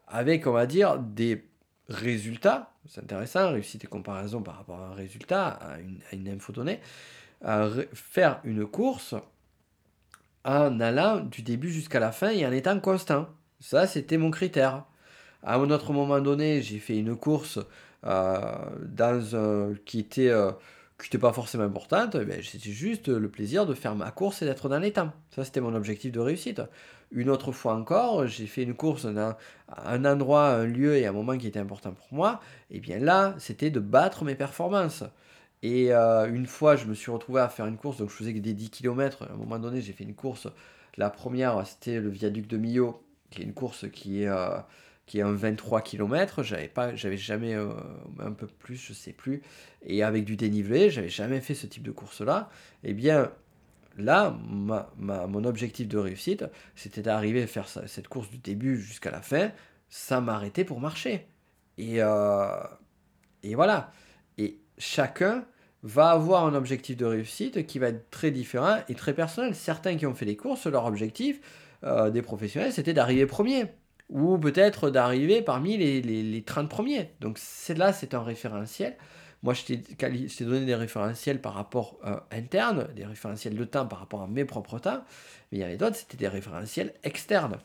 avec, 0.07 0.47
on 0.47 0.53
va 0.53 0.67
dire, 0.67 0.99
des 0.99 1.45
résultats 1.89 2.73
c'est 2.89 3.03
intéressant, 3.03 3.53
réussite 3.53 3.85
et 3.85 3.87
comparaison 3.87 4.43
par 4.43 4.57
rapport 4.57 4.81
à 4.81 4.89
un 4.89 4.95
résultat, 4.95 5.49
à 5.49 5.79
une, 6.13 6.29
info 6.29 6.53
donnée, 6.53 6.81
faire 7.93 8.41
une 8.45 8.67
course 8.67 9.15
en 10.47 10.81
allant 10.81 11.21
du 11.21 11.43
début 11.43 11.71
jusqu'à 11.71 12.01
la 12.01 12.13
fin 12.13 12.31
et 12.31 12.47
en 12.47 12.53
étant 12.53 12.79
constant. 12.79 13.29
Ça, 13.61 13.87
c'était 13.87 14.17
mon 14.17 14.31
critère. 14.31 14.85
À 15.43 15.57
un 15.57 15.71
autre 15.71 15.93
moment 15.93 16.21
donné, 16.21 16.63
j'ai 16.63 16.79
fait 16.79 16.99
une 16.99 17.17
course 17.17 17.59
euh, 18.05 18.41
dans 18.83 19.21
euh, 19.35 19.75
qui 19.85 19.99
n'était 19.99 21.19
pas 21.19 21.33
forcément 21.33 21.65
importante, 21.65 22.15
mais 22.15 22.43
c'était 22.43 22.71
juste 22.71 23.09
le 23.09 23.29
plaisir 23.29 23.67
de 23.67 23.75
faire 23.75 23.97
ma 23.97 24.11
course 24.13 24.43
et 24.43 24.45
d'être 24.45 24.69
dans 24.69 24.79
les 24.79 24.93
temps. 24.93 25.13
Ça, 25.35 25.45
c'était 25.45 25.61
mon 25.61 25.75
objectif 25.75 26.13
de 26.13 26.21
réussite. 26.21 26.63
Une 27.13 27.31
autre 27.31 27.53
fois 27.53 27.75
encore, 27.75 28.27
j'ai 28.27 28.47
fait 28.47 28.63
une 28.63 28.75
course 28.75 29.07
dans 29.07 29.37
un 29.69 30.05
endroit, 30.05 30.49
un 30.49 30.67
lieu 30.67 30.97
et 30.97 31.07
un 31.07 31.13
moment 31.13 31.39
qui 31.39 31.47
était 31.47 31.61
important 31.61 31.93
pour 31.93 32.09
moi. 32.13 32.41
Et 32.71 32.81
bien 32.81 32.99
là, 32.99 33.35
c'était 33.39 33.71
de 33.71 33.81
battre 33.81 34.25
mes 34.25 34.35
performances. 34.35 35.05
Et 35.63 35.93
euh, 35.93 36.33
une 36.33 36.47
fois, 36.47 36.77
je 36.77 36.87
me 36.87 36.95
suis 36.95 37.11
retrouvé 37.11 37.41
à 37.41 37.49
faire 37.49 37.67
une 37.67 37.77
course, 37.77 37.99
donc 37.99 38.11
je 38.11 38.15
faisais 38.15 38.33
des 38.33 38.55
10 38.55 38.71
km. 38.71 39.23
À 39.23 39.33
un 39.33 39.37
moment 39.37 39.59
donné, 39.59 39.81
j'ai 39.81 39.93
fait 39.93 40.05
une 40.05 40.15
course. 40.15 40.49
La 40.97 41.11
première, 41.11 41.67
c'était 41.67 42.01
le 42.01 42.09
viaduc 42.09 42.47
de 42.47 42.57
Millau, 42.57 43.03
qui 43.31 43.43
est 43.43 43.45
une 43.45 43.55
course 43.55 43.91
qui 43.91 44.23
est, 44.23 44.29
euh, 44.29 44.57
qui 45.07 45.19
est 45.19 45.23
un 45.23 45.33
23 45.33 45.81
km. 45.81 46.43
J'avais 46.43 46.69
pas, 46.69 46.95
j'avais 46.95 47.17
jamais 47.17 47.55
euh, 47.55 47.71
un 48.19 48.33
peu 48.33 48.47
plus, 48.47 48.77
je 48.77 48.93
sais 48.93 49.13
plus. 49.13 49.43
Et 49.83 50.03
avec 50.03 50.25
du 50.25 50.37
dénivelé, 50.37 50.91
j'avais 50.91 51.09
jamais 51.09 51.41
fait 51.41 51.55
ce 51.55 51.67
type 51.67 51.83
de 51.83 51.93
course-là. 51.93 52.51
Eh 52.85 52.93
bien, 52.93 53.31
là, 53.97 54.37
mon 54.97 55.45
objectif 55.45 55.89
de 55.89 55.99
réussite, 55.99 56.45
c'était 56.75 57.03
d'arriver 57.03 57.43
à 57.43 57.47
faire 57.47 57.69
cette 57.69 58.09
course 58.09 58.31
du 58.31 58.39
début 58.39 58.81
jusqu'à 58.81 59.11
la 59.11 59.23
fin, 59.23 59.51
sans 59.89 60.21
m'arrêter 60.21 60.65
pour 60.65 60.81
marcher. 60.81 61.27
Et, 61.79 62.03
euh, 62.03 62.49
et 63.43 63.55
voilà. 63.55 63.93
Et 64.39 64.61
chacun 64.79 65.45
va 65.83 66.11
avoir 66.11 66.47
un 66.47 66.55
objectif 66.55 66.97
de 66.97 67.05
réussite 67.05 67.67
qui 67.67 67.79
va 67.79 67.89
être 67.89 68.11
très 68.11 68.31
différent 68.31 68.79
et 68.89 68.95
très 68.95 69.15
personnel. 69.15 69.55
Certains 69.55 69.97
qui 69.97 70.07
ont 70.07 70.15
fait 70.15 70.25
les 70.25 70.37
courses, 70.37 70.67
leur 70.67 70.85
objectif 70.87 71.41
euh, 71.85 72.11
des 72.11 72.23
professionnels, 72.23 72.73
c'était 72.73 72.95
d'arriver 72.95 73.27
premier. 73.27 73.67
Ou 74.09 74.39
peut-être 74.39 74.91
d'arriver 74.91 75.43
parmi 75.43 75.77
les, 75.77 76.01
les, 76.01 76.23
les 76.23 76.43
30 76.43 76.69
premiers. 76.69 77.11
Donc 77.21 77.41
là, 77.77 77.93
c'est 77.93 78.15
un 78.15 78.23
référentiel. 78.23 78.97
Moi, 79.47 79.55
je 79.55 79.63
t'ai 79.63 80.45
donné 80.45 80.67
des 80.67 80.75
référentiels 80.75 81.41
par 81.41 81.55
rapport 81.55 82.01
euh, 82.05 82.17
interne, 82.33 82.89
des 82.97 83.05
référentiels 83.05 83.55
de 83.55 83.65
temps 83.65 83.87
par 83.87 84.01
rapport 84.01 84.23
à 84.23 84.27
mes 84.27 84.45
propres 84.45 84.81
temps, 84.81 85.05
mais 85.53 85.59
il 85.59 85.61
y 85.61 85.63
avait 85.63 85.77
d'autres, 85.77 85.95
c'était 85.95 86.17
des 86.17 86.27
référentiels 86.27 86.95
externes. 87.05 87.57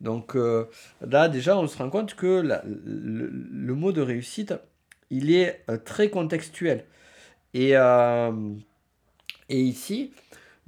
Donc 0.00 0.36
euh, 0.36 0.70
là, 1.00 1.28
déjà, 1.28 1.58
on 1.58 1.66
se 1.66 1.78
rend 1.78 1.90
compte 1.90 2.14
que 2.14 2.44
le, 2.64 3.74
mot 3.74 3.90
de 3.90 4.02
réussite, 4.02 4.54
il 5.10 5.32
est 5.32 5.64
euh, 5.68 5.78
très 5.78 6.10
contextuel. 6.10 6.84
Et, 7.54 7.72
et 7.72 9.60
ici, 9.60 10.12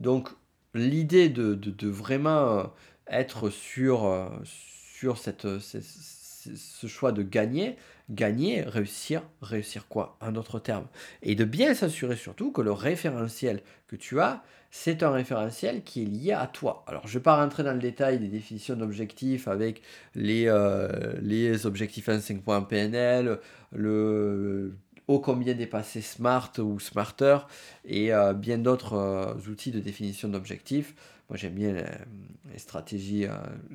donc, 0.01 0.29
l'idée 0.75 1.29
de, 1.29 1.55
de, 1.55 1.89
vraiment 1.89 2.73
être 3.07 3.49
sur, 3.49 4.29
sur 4.43 5.19
cette, 5.19 5.47
ce 5.61 6.87
choix 6.89 7.13
de 7.13 7.23
gagner, 7.23 7.77
gagner, 8.11 8.63
réussir, 8.63 9.23
réussir 9.43 9.87
quoi 9.89 10.17
Un 10.21 10.37
autre 10.37 10.59
terme. 10.59 10.87
Et 11.23 11.35
de 11.35 11.45
bien 11.45 11.75
s'assurer 11.75 12.17
surtout 12.17 12.53
que 12.53 12.63
le 12.63 12.73
référentiel 12.73 13.63
que 13.87 13.97
tu 13.97 14.21
as, 14.21 14.43
c'est 14.71 15.03
un 15.03 15.11
référentiel 15.11 15.83
qui 15.83 16.03
est 16.03 16.07
lié 16.07 16.33
à 16.33 16.47
toi. 16.47 16.85
Alors 16.87 17.07
je 17.07 17.13
ne 17.15 17.15
vais 17.15 17.23
pas 17.23 17.37
rentrer 17.37 17.63
dans 17.63 17.73
le 17.73 17.79
détail 17.79 18.19
des 18.19 18.29
définitions 18.29 18.77
d'objectifs 18.77 19.49
avec 19.49 19.83
les, 20.15 20.45
euh, 20.49 21.57
objectifs 21.65 22.09
en 22.09 22.21
5 22.21 22.43
points 22.43 22.61
PNL, 22.63 23.39
le 23.73 24.75
ô 25.07 25.21
combien 25.21 25.55
dépasser 25.55 26.03
SMART 26.03 26.53
ou 26.59 26.79
SMARTER 26.79 27.39
et 27.87 28.13
euh, 28.13 28.35
bien 28.35 28.59
d'autres 28.59 28.95
euh, 28.95 29.51
outils 29.51 29.71
de 29.71 29.81
définition 29.81 30.29
d'objectifs. 30.29 30.95
Moi, 31.29 31.37
j'aime 31.37 31.55
bien 31.55 31.73
les, 31.73 32.59
stratégies 32.59 33.27
euh, 33.27 33.33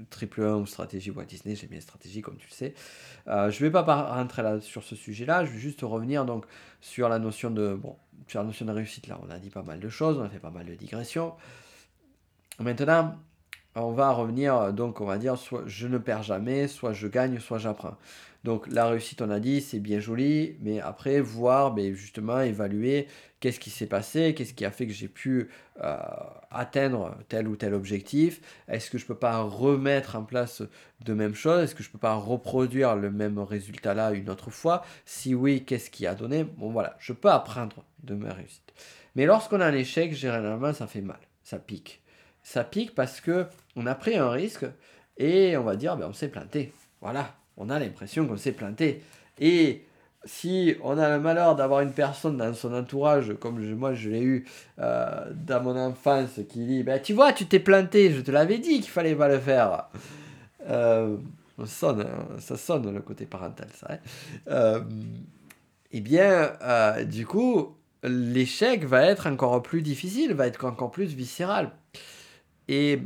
triple 0.10 0.42
1 0.42 0.56
ou 0.56 0.66
stratégie 0.66 1.12
Walt 1.12 1.26
Disney. 1.26 1.56
J'aime 1.56 1.70
bien 1.70 1.78
les 1.78 1.82
stratégies, 1.82 2.22
comme 2.22 2.38
tu 2.38 2.48
le 2.50 2.54
sais. 2.54 2.74
Euh, 3.28 3.52
je 3.52 3.64
ne 3.64 3.70
vais 3.70 3.72
pas 3.72 3.84
rentrer 3.84 4.42
là, 4.42 4.60
sur 4.60 4.84
ce 4.84 4.96
sujet-là. 4.96 5.46
Je 5.46 5.52
vais 5.52 5.60
juste 5.60 5.82
revenir 5.82 6.26
donc 6.26 6.46
sur 6.82 7.10
la 7.10 7.20
notion 7.20 7.52
de 7.52 7.76
bon, 7.76 7.96
sur 8.28 8.40
la 8.40 8.46
notion 8.48 8.66
de 8.66 8.72
réussite. 8.72 9.08
Là, 9.08 9.20
on 9.24 9.30
a 9.30 9.38
dit 9.38 9.52
pas 9.52 9.62
mal 9.62 9.80
de 9.80 9.90
choses, 9.90 10.18
on 10.18 10.24
a 10.24 10.30
fait 10.30 10.40
pas 10.40 10.50
mal 10.50 10.66
de 10.66 10.74
digressions. 10.74 11.34
Maintenant, 12.60 13.16
on 13.76 13.92
va 13.92 14.12
revenir, 14.12 14.74
donc 14.74 15.02
on 15.02 15.06
va 15.06 15.18
dire, 15.18 15.38
soit 15.38 15.64
je 15.66 15.88
ne 15.88 15.98
perds 15.98 16.24
jamais, 16.24 16.68
soit 16.68 16.94
je 16.94 17.08
gagne, 17.08 17.40
soit 17.40 17.58
j'apprends. 17.58 17.98
Donc 18.44 18.68
la 18.68 18.88
réussite, 18.88 19.22
on 19.22 19.30
a 19.30 19.40
dit, 19.40 19.62
c'est 19.62 19.80
bien 19.80 20.00
joli, 20.00 20.58
mais 20.62 20.82
après, 20.82 21.22
voir, 21.22 21.74
mais 21.74 21.90
ben, 21.90 21.96
justement, 21.96 22.42
évaluer 22.42 23.08
qu'est-ce 23.40 23.60
qui 23.60 23.70
s'est 23.70 23.88
passé, 23.88 24.34
qu'est-ce 24.34 24.54
qui 24.54 24.66
a 24.66 24.72
fait 24.72 24.86
que 24.86 24.94
j'ai 24.94 25.08
pu 25.08 25.50
euh, 25.82 25.98
atteindre 26.52 27.18
tel 27.30 27.48
ou 27.48 27.56
tel 27.56 27.74
objectif, 27.74 28.42
est-ce 28.68 28.90
que 28.92 28.98
je 28.98 29.06
ne 29.06 29.08
peux 29.08 29.16
pas 29.16 29.42
remettre 29.42 30.16
en 30.18 30.24
place 30.24 30.62
de 31.02 31.14
même 31.14 31.36
chose, 31.36 31.64
est-ce 31.64 31.76
que 31.76 31.84
je 31.84 31.90
ne 31.90 31.94
peux 31.94 32.00
pas 32.00 32.16
reproduire 32.16 32.96
le 32.96 33.12
même 33.12 33.40
résultat 33.40 33.94
là 33.94 34.12
une 34.12 34.30
autre 34.30 34.52
fois, 34.52 34.84
si 35.06 35.36
oui, 35.36 35.64
qu'est-ce 35.66 35.90
qui 35.90 36.06
a 36.06 36.16
donné, 36.16 36.44
bon 36.44 36.72
voilà, 36.72 36.96
je 37.00 37.14
peux 37.14 37.30
apprendre 37.30 37.84
de 38.04 38.16
ma 38.16 38.34
réussite. 38.34 38.74
Mais 39.16 39.26
lorsqu'on 39.26 39.62
a 39.62 39.68
un 39.68 39.74
échec, 39.74 40.14
généralement, 40.14 40.74
ça 40.74 40.88
fait 40.88 41.02
mal, 41.02 41.20
ça 41.44 41.60
pique. 41.60 42.03
Ça 42.44 42.64
pique 42.64 42.94
parce 42.94 43.22
que 43.22 43.48
on 43.76 43.86
a 43.88 43.96
pris 43.96 44.16
un 44.16 44.30
risque 44.30 44.66
et 45.18 45.58
on 45.58 45.64
va 45.64 45.76
dire, 45.76 45.98
ben, 45.98 46.08
on 46.10 46.14
s'est 46.14 46.28
planté. 46.28 46.74
Voilà, 47.02 47.36
on 47.58 47.70
a 47.70 47.80
l'impression 47.80 48.28
qu'on 48.28 48.38
s'est 48.38 48.52
planté. 48.52 49.02
Et 49.40 49.86
si 50.26 50.76
on 50.82 50.98
a 50.98 51.10
le 51.10 51.22
malheur 51.22 51.56
d'avoir 51.56 51.82
une 51.82 51.92
personne 51.92 52.38
dans 52.38 52.54
son 52.54 52.74
entourage, 52.74 53.34
comme 53.40 53.62
moi 53.76 53.94
je 53.94 54.10
l'ai 54.10 54.22
eu 54.22 54.46
euh, 54.80 55.32
dans 55.34 55.62
mon 55.62 55.78
enfance, 55.78 56.40
qui 56.50 56.66
dit 56.66 56.84
ben, 56.84 57.02
Tu 57.02 57.14
vois, 57.14 57.34
tu 57.34 57.46
t'es 57.46 57.60
planté, 57.60 58.12
je 58.12 58.22
te 58.22 58.32
l'avais 58.32 58.58
dit 58.58 58.80
qu'il 58.80 58.92
fallait 58.92 59.16
pas 59.16 59.28
le 59.28 59.40
faire. 59.40 59.90
Euh, 60.68 61.18
sonne, 61.66 62.02
hein, 62.02 62.28
ça 62.40 62.58
sonne 62.58 62.94
le 62.94 63.02
côté 63.02 63.26
parental, 63.26 63.68
ça. 63.76 63.88
Hein. 63.90 63.98
Euh, 64.48 64.82
eh 65.92 66.02
bien, 66.02 66.54
du 67.06 67.28
coup, 67.28 67.76
l'échec 68.04 68.84
va 68.86 69.06
être 69.06 69.28
encore 69.28 69.62
plus 69.62 69.84
difficile, 69.84 70.34
va 70.34 70.48
être 70.48 70.66
encore 70.66 70.90
plus 70.90 71.14
viscéral. 71.14 71.72
Et 72.74 73.00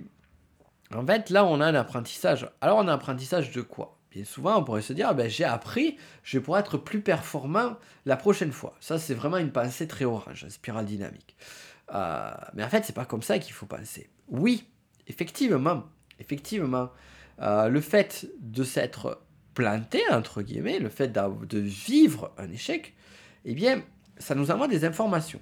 en 0.95 1.05
fait, 1.05 1.29
là, 1.29 1.43
on 1.45 1.59
a 1.59 1.65
un 1.65 1.75
apprentissage. 1.75 2.49
Alors, 2.61 2.77
on 2.77 2.87
a 2.87 2.91
un 2.91 2.95
apprentissage 2.95 3.51
de 3.51 3.61
quoi? 3.61 3.97
Bien 4.11 4.23
souvent, 4.23 4.57
on 4.57 4.63
pourrait 4.63 4.81
se 4.81 4.93
dire, 4.93 5.13
ben, 5.13 5.29
j'ai 5.29 5.43
appris, 5.43 5.97
je 6.23 6.39
pouvoir 6.39 6.61
être 6.61 6.77
plus 6.77 7.01
performant 7.01 7.75
la 8.05 8.15
prochaine 8.15 8.53
fois. 8.53 8.75
Ça, 8.79 8.97
c'est 8.97 9.13
vraiment 9.13 9.37
une 9.37 9.51
pensée 9.51 9.85
très 9.85 10.05
orange, 10.05 10.43
une 10.43 10.49
spirale 10.49 10.85
dynamique. 10.85 11.35
Euh, 11.93 12.31
mais 12.53 12.63
en 12.63 12.69
fait, 12.69 12.85
c'est 12.85 12.95
pas 12.95 13.03
comme 13.03 13.21
ça 13.21 13.39
qu'il 13.39 13.51
faut 13.51 13.65
penser. 13.65 14.09
Oui, 14.29 14.65
effectivement, 15.07 15.83
effectivement, 16.19 16.89
euh, 17.41 17.67
le 17.67 17.81
fait 17.81 18.29
de 18.39 18.63
s'être 18.63 19.21
planté, 19.53 20.01
entre 20.09 20.41
guillemets, 20.41 20.79
le 20.79 20.89
fait 20.89 21.09
de 21.09 21.59
vivre 21.59 22.33
un 22.37 22.49
échec, 22.49 22.95
eh 23.43 23.53
bien, 23.53 23.83
ça 24.17 24.33
nous 24.33 24.49
envoie 24.51 24.69
des 24.69 24.85
informations. 24.85 25.41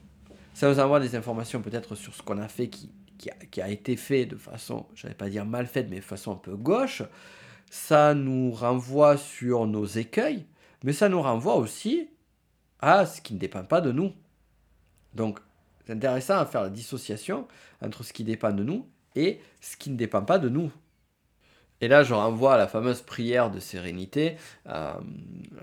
Ça 0.56 0.68
nous 0.70 0.80
envoie 0.80 1.00
des 1.00 1.16
informations 1.16 1.62
peut-être 1.62 1.94
sur 1.94 2.16
ce 2.16 2.24
qu'on 2.24 2.40
a 2.40 2.48
fait 2.48 2.70
qui 2.70 2.90
qui 3.18 3.62
a, 3.62 3.70
été 3.70 3.96
fait 3.96 4.26
de 4.26 4.36
façon, 4.36 4.86
je 4.96 5.06
n'allais 5.06 5.16
pas 5.16 5.30
dire 5.30 5.46
mal 5.46 5.68
faite, 5.68 5.88
mais 5.90 5.98
de 5.98 6.02
façon 6.02 6.34
un 6.34 6.38
peu 6.38 6.56
gauche, 6.56 7.04
ça 7.70 8.14
nous 8.14 8.52
renvoie 8.52 9.18
sur 9.18 9.68
nos 9.68 9.86
écueils, 9.86 10.46
mais 10.84 10.94
ça 10.94 11.10
nous 11.10 11.22
renvoie 11.22 11.56
aussi 11.56 12.10
à 12.80 13.06
ce 13.06 13.22
qui 13.22 13.34
ne 13.34 13.40
dépend 13.40 13.64
pas 13.64 13.82
de 13.82 13.92
nous. 13.92 14.14
Donc, 15.14 15.40
c'est 15.86 15.94
intéressant 15.94 16.38
à 16.38 16.46
faire 16.46 16.64
la 16.64 16.70
dissociation 16.70 17.48
entre 17.82 18.04
ce 18.04 18.14
qui 18.14 18.24
dépend 18.24 18.52
de 18.52 18.64
nous 18.64 18.88
et 19.16 19.40
ce 19.62 19.78
qui 19.78 19.90
ne 19.90 19.98
dépend 19.98 20.24
pas 20.24 20.40
de 20.40 20.50
nous. 20.50 20.72
Et 21.82 21.88
là, 21.88 22.04
je 22.04 22.14
renvoie 22.14 22.56
à 22.56 22.58
la 22.58 22.68
fameuse 22.68 23.02
prière 23.02 23.52
de 23.52 23.60
sérénité, 23.60 24.38
euh, 24.68 24.94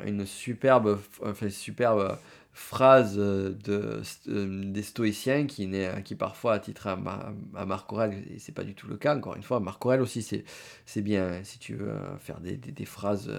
une 0.05 0.27
superbe, 0.27 1.01
enfin, 1.25 1.49
superbe 1.49 2.19
phrase 2.53 3.17
euh, 3.19 3.51
de, 3.65 4.03
euh, 4.29 4.73
des 4.73 4.83
stoïciens 4.83 5.47
qui, 5.47 5.71
qui 6.05 6.15
parfois 6.15 6.55
attitrent 6.55 6.87
à, 6.89 6.99
à 7.55 7.67
Marc 7.67 7.93
Aurèle, 7.93 8.25
et 8.35 8.39
c'est 8.39 8.53
pas 8.53 8.65
du 8.65 8.75
tout 8.75 8.87
le 8.89 8.97
cas, 8.97 9.17
encore 9.17 9.37
une 9.37 9.43
fois, 9.43 9.61
Marc 9.61 9.85
Aurèle 9.87 10.01
aussi, 10.03 10.23
c'est 10.23 11.03
bien, 11.03 11.43
si 11.45 11.59
tu 11.59 11.75
veux 11.75 11.93
faire 12.19 12.41
des 12.41 12.85
phrases 12.85 13.31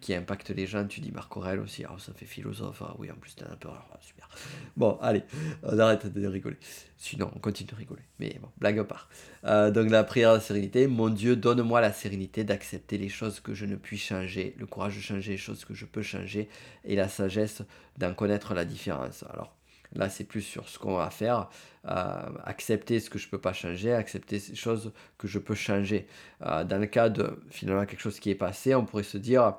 qui 0.00 0.14
impacte 0.14 0.50
les 0.50 0.66
gens, 0.66 0.86
tu 0.86 1.00
dis 1.00 1.10
Marc 1.10 1.36
Aurèle 1.36 1.60
aussi, 1.60 1.84
alors 1.84 2.00
ça 2.00 2.12
fait 2.12 2.26
philosophe, 2.26 2.82
ah 2.84 2.94
oui, 2.98 3.10
en 3.10 3.16
plus 3.16 3.34
t'es 3.34 3.44
un 3.44 3.56
peu, 3.56 3.68
ah, 3.70 3.98
super. 4.00 4.28
Bon, 4.76 4.98
allez, 5.00 5.22
on 5.62 5.78
arrête 5.78 6.06
de 6.12 6.26
rigoler. 6.26 6.56
Sinon, 6.96 7.30
on 7.34 7.38
continue 7.38 7.70
de 7.70 7.74
rigoler. 7.74 8.02
Mais 8.18 8.38
bon, 8.40 8.48
blague 8.58 8.78
à 8.78 8.84
part. 8.84 9.08
Euh, 9.44 9.70
donc 9.70 9.90
la 9.90 10.04
prière 10.04 10.34
de 10.34 10.40
sérénité, 10.40 10.86
mon 10.86 11.08
Dieu, 11.08 11.36
donne-moi 11.36 11.80
la 11.80 11.92
sérénité 11.92 12.44
d'accepter 12.44 12.98
les 12.98 13.08
choses 13.08 13.40
que 13.40 13.54
je 13.54 13.66
ne 13.66 13.76
puis 13.76 13.98
changer, 13.98 14.54
le 14.58 14.66
courage 14.66 14.96
de 14.96 15.00
changer 15.00 15.32
les 15.32 15.38
choses 15.38 15.64
que 15.64 15.74
je 15.74 15.84
peux 15.84 16.02
changer, 16.02 16.48
et 16.84 16.96
la 16.96 17.08
sagesse 17.08 17.62
d'en 17.96 18.14
connaître 18.14 18.54
la 18.54 18.64
différence. 18.64 19.24
Alors, 19.30 19.57
Là, 19.94 20.08
c'est 20.08 20.24
plus 20.24 20.42
sur 20.42 20.68
ce 20.68 20.78
qu'on 20.78 20.96
va 20.96 21.10
faire. 21.10 21.48
Euh, 21.86 22.20
accepter 22.44 23.00
ce 23.00 23.08
que 23.08 23.18
je 23.18 23.26
ne 23.26 23.30
peux 23.30 23.40
pas 23.40 23.54
changer, 23.54 23.94
accepter 23.94 24.38
ces 24.38 24.54
choses 24.54 24.92
que 25.16 25.26
je 25.26 25.38
peux 25.38 25.54
changer. 25.54 26.06
Euh, 26.42 26.62
dans 26.62 26.78
le 26.78 26.86
cas 26.86 27.08
de 27.08 27.40
finalement 27.50 27.86
quelque 27.86 28.02
chose 28.02 28.20
qui 28.20 28.28
est 28.30 28.34
passé, 28.34 28.74
on 28.74 28.84
pourrait 28.84 29.04
se 29.04 29.16
dire 29.16 29.54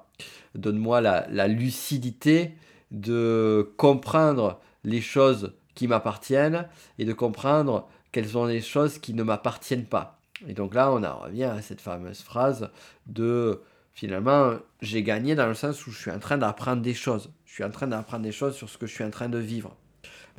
donne-moi 0.54 1.02
la, 1.02 1.48
lucidité 1.48 2.54
de 2.92 3.74
comprendre 3.78 4.60
les 4.84 5.02
choses 5.02 5.54
qui 5.74 5.88
m'appartiennent 5.88 6.68
et 7.00 7.06
de 7.06 7.14
comprendre 7.14 7.90
quelles 8.12 8.30
sont 8.30 8.46
les 8.46 8.62
choses 8.62 9.00
qui 9.00 9.16
ne 9.16 9.24
m'appartiennent 9.24 9.88
pas. 9.88 10.20
Et 10.48 10.54
donc 10.54 10.76
là, 10.76 10.92
on 10.92 11.04
en 11.04 11.18
revient 11.18 11.46
à 11.46 11.64
cette 11.64 11.82
fameuse 11.82 12.22
phrase 12.22 12.70
de 13.08 13.64
finalement, 13.94 14.54
j'ai 14.82 15.02
gagné 15.02 15.34
dans 15.34 15.48
le 15.48 15.56
sens 15.56 15.88
où 15.88 15.92
je 15.92 15.98
suis 15.98 16.12
en 16.12 16.20
train 16.20 16.38
d'apprendre 16.38 16.84
des 16.84 16.94
choses. 16.94 17.32
Je 17.46 17.54
suis 17.54 17.64
en 17.64 17.72
train 17.72 17.88
d'apprendre 17.88 18.24
des 18.24 18.32
choses 18.32 18.56
sur 18.56 18.70
ce 18.70 18.78
que 18.78 18.86
je 18.86 18.94
suis 18.94 19.04
en 19.04 19.10
train 19.10 19.30
de 19.30 19.40
vivre. 19.40 19.76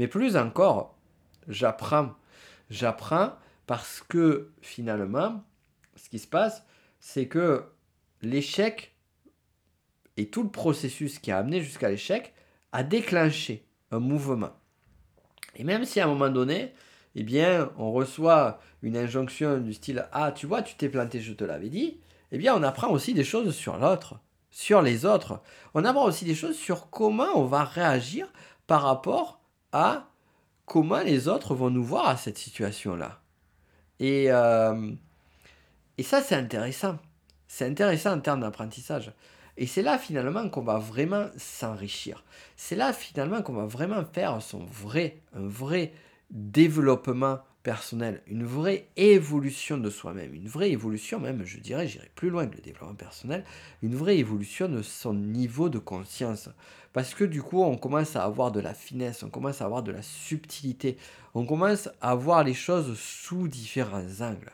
Mais 0.00 0.08
plus 0.08 0.38
encore, 0.38 0.96
j'apprends. 1.46 2.14
J'apprends 2.70 3.34
parce 3.66 4.00
que 4.00 4.50
finalement, 4.62 5.44
ce 5.94 6.08
qui 6.08 6.18
se 6.18 6.26
passe, 6.26 6.64
c'est 7.00 7.28
que 7.28 7.66
l'échec 8.22 8.96
et 10.16 10.30
tout 10.30 10.42
le 10.42 10.48
processus 10.48 11.18
qui 11.18 11.30
a 11.30 11.36
amené 11.36 11.60
jusqu'à 11.60 11.90
l'échec 11.90 12.32
a 12.72 12.82
déclenché 12.82 13.66
un 13.90 13.98
mouvement. 13.98 14.52
Et 15.56 15.64
même 15.64 15.84
si 15.84 16.00
à 16.00 16.06
un 16.06 16.08
moment 16.08 16.30
donné, 16.30 16.72
eh 17.14 17.22
bien, 17.22 17.70
on 17.76 17.92
reçoit 17.92 18.58
une 18.80 18.96
injonction 18.96 19.58
du 19.58 19.74
style 19.74 20.08
Ah, 20.12 20.32
tu 20.32 20.46
vois, 20.46 20.62
tu 20.62 20.76
t'es 20.76 20.88
planté, 20.88 21.20
je 21.20 21.34
te 21.34 21.44
l'avais 21.44 21.68
dit, 21.68 22.00
eh 22.32 22.38
bien, 22.38 22.54
on 22.56 22.62
apprend 22.62 22.88
aussi 22.88 23.12
des 23.12 23.22
choses 23.22 23.54
sur 23.54 23.76
l'autre, 23.76 24.18
sur 24.50 24.80
les 24.80 25.04
autres. 25.04 25.42
On 25.74 25.84
apprend 25.84 26.06
aussi 26.06 26.24
des 26.24 26.34
choses 26.34 26.56
sur 26.56 26.88
comment 26.88 27.28
on 27.34 27.44
va 27.44 27.64
réagir 27.64 28.32
par 28.66 28.80
rapport 28.80 29.39
à 29.72 30.08
comment 30.66 31.00
les 31.00 31.28
autres 31.28 31.54
vont 31.54 31.70
nous 31.70 31.84
voir 31.84 32.08
à 32.08 32.16
cette 32.16 32.38
situation-là. 32.38 33.20
Et, 33.98 34.26
euh, 34.30 34.92
et 35.98 36.02
ça, 36.02 36.22
c'est 36.22 36.36
intéressant. 36.36 36.98
C'est 37.48 37.66
intéressant 37.66 38.12
en 38.12 38.20
termes 38.20 38.40
d'apprentissage. 38.40 39.12
Et 39.56 39.66
c'est 39.66 39.82
là 39.82 39.98
finalement 39.98 40.48
qu'on 40.48 40.62
va 40.62 40.78
vraiment 40.78 41.26
s'enrichir. 41.36 42.24
C'est 42.56 42.76
là 42.76 42.92
finalement 42.92 43.42
qu'on 43.42 43.52
va 43.52 43.66
vraiment 43.66 44.04
faire 44.04 44.40
son 44.40 44.64
vrai, 44.64 45.18
un 45.34 45.46
vrai 45.46 45.92
développement 46.30 47.40
personnel, 47.62 48.22
une 48.26 48.44
vraie 48.44 48.88
évolution 48.96 49.76
de 49.76 49.90
soi-même, 49.90 50.34
une 50.34 50.48
vraie 50.48 50.70
évolution 50.70 51.20
même, 51.20 51.44
je 51.44 51.58
dirais, 51.58 51.86
j'irai 51.86 52.10
plus 52.14 52.30
loin 52.30 52.46
que 52.46 52.56
le 52.56 52.62
développement 52.62 52.94
personnel, 52.94 53.44
une 53.82 53.94
vraie 53.94 54.18
évolution 54.18 54.68
de 54.68 54.82
son 54.82 55.14
niveau 55.14 55.68
de 55.68 55.78
conscience. 55.78 56.48
Parce 56.92 57.14
que 57.14 57.24
du 57.24 57.42
coup, 57.42 57.62
on 57.62 57.76
commence 57.76 58.16
à 58.16 58.24
avoir 58.24 58.50
de 58.50 58.60
la 58.60 58.74
finesse, 58.74 59.22
on 59.22 59.30
commence 59.30 59.60
à 59.60 59.66
avoir 59.66 59.82
de 59.82 59.92
la 59.92 60.02
subtilité, 60.02 60.96
on 61.34 61.44
commence 61.44 61.88
à 62.00 62.14
voir 62.14 62.44
les 62.44 62.54
choses 62.54 62.98
sous 62.98 63.46
différents 63.46 64.20
angles. 64.20 64.52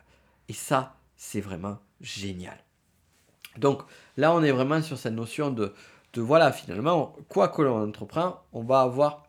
Et 0.49 0.53
ça, 0.53 0.97
c'est 1.17 1.41
vraiment 1.41 1.79
génial. 2.01 2.59
Donc 3.57 3.83
là, 4.17 4.35
on 4.35 4.43
est 4.43 4.53
vraiment 4.53 4.83
sur 4.83 4.99
cette 4.99 5.15
notion 5.15 5.51
de, 5.51 5.73
de 6.13 6.21
voilà, 6.21 6.53
finalement, 6.53 7.17
quoi 7.29 7.49
que 7.49 7.63
l'on 7.63 7.83
entreprend, 7.83 8.43
on 8.53 8.63
va 8.63 8.81
avoir 8.81 9.26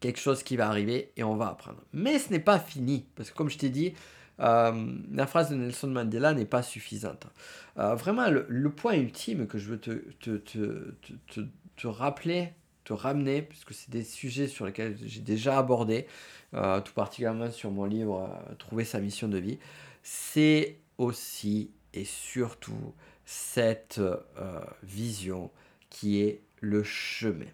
quelque 0.00 0.18
chose 0.18 0.42
qui 0.42 0.56
va 0.56 0.68
arriver 0.68 1.12
et 1.16 1.22
on 1.22 1.36
va 1.36 1.48
apprendre. 1.48 1.82
Mais 1.92 2.18
ce 2.18 2.30
n'est 2.30 2.40
pas 2.40 2.58
fini, 2.58 3.06
parce 3.14 3.30
que 3.30 3.36
comme 3.36 3.50
je 3.50 3.58
t'ai 3.58 3.68
dit, 3.68 3.92
euh, 4.40 4.96
la 5.12 5.26
phrase 5.26 5.50
de 5.50 5.56
Nelson 5.56 5.88
Mandela 5.88 6.32
n'est 6.32 6.46
pas 6.46 6.62
suffisante. 6.62 7.26
Euh, 7.78 7.94
vraiment, 7.94 8.28
le, 8.30 8.70
point 8.70 8.94
ultime 8.94 9.46
que 9.46 9.58
je 9.58 9.68
veux 9.68 9.78
te, 9.78 9.92
te, 10.20 10.36
te, 10.38 11.40
te, 11.76 11.86
rappeler, 11.86 12.54
te 12.84 12.94
ramener, 12.94 13.42
puisque 13.42 13.74
c'est 13.74 13.90
des 13.90 14.02
sujets 14.02 14.48
sur 14.48 14.64
lesquels 14.64 14.96
j'ai 15.04 15.20
déjà 15.20 15.58
abordé, 15.58 16.06
euh, 16.54 16.80
tout 16.80 16.94
particulièrement 16.94 17.50
sur 17.50 17.70
mon 17.70 17.84
livre 17.84 18.30
Trouver 18.58 18.84
sa 18.84 19.00
mission 19.00 19.28
de 19.28 19.38
vie, 19.38 19.58
c'est 20.02 20.78
aussi 20.96 21.70
et 21.92 22.04
surtout 22.04 22.94
cette 23.24 24.00
vision 24.82 25.50
qui 25.90 26.20
est 26.20 26.42
le 26.60 26.82
chemin 26.82 27.46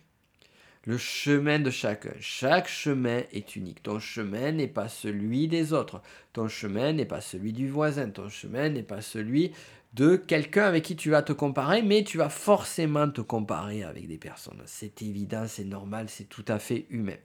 le 0.86 0.96
chemin 0.98 1.58
de 1.58 1.70
chacun. 1.70 2.14
Chaque 2.20 2.68
chemin 2.68 3.22
est 3.32 3.56
unique. 3.56 3.82
Ton 3.82 3.98
chemin 3.98 4.52
n'est 4.52 4.68
pas 4.68 4.88
celui 4.88 5.48
des 5.48 5.72
autres. 5.72 6.00
Ton 6.32 6.46
chemin 6.46 6.92
n'est 6.92 7.04
pas 7.04 7.20
celui 7.20 7.52
du 7.52 7.68
voisin. 7.68 8.08
Ton 8.08 8.28
chemin 8.28 8.68
n'est 8.68 8.84
pas 8.84 9.00
celui 9.00 9.50
de 9.94 10.14
quelqu'un 10.14 10.64
avec 10.64 10.84
qui 10.84 10.94
tu 10.94 11.10
vas 11.10 11.22
te 11.22 11.32
comparer, 11.32 11.82
mais 11.82 12.04
tu 12.04 12.18
vas 12.18 12.28
forcément 12.28 13.10
te 13.10 13.20
comparer 13.20 13.82
avec 13.82 14.06
des 14.06 14.18
personnes. 14.18 14.62
C'est 14.66 15.02
évident, 15.02 15.46
c'est 15.48 15.64
normal, 15.64 16.08
c'est 16.08 16.28
tout 16.28 16.44
à 16.46 16.60
fait 16.60 16.86
humain. 16.90 17.16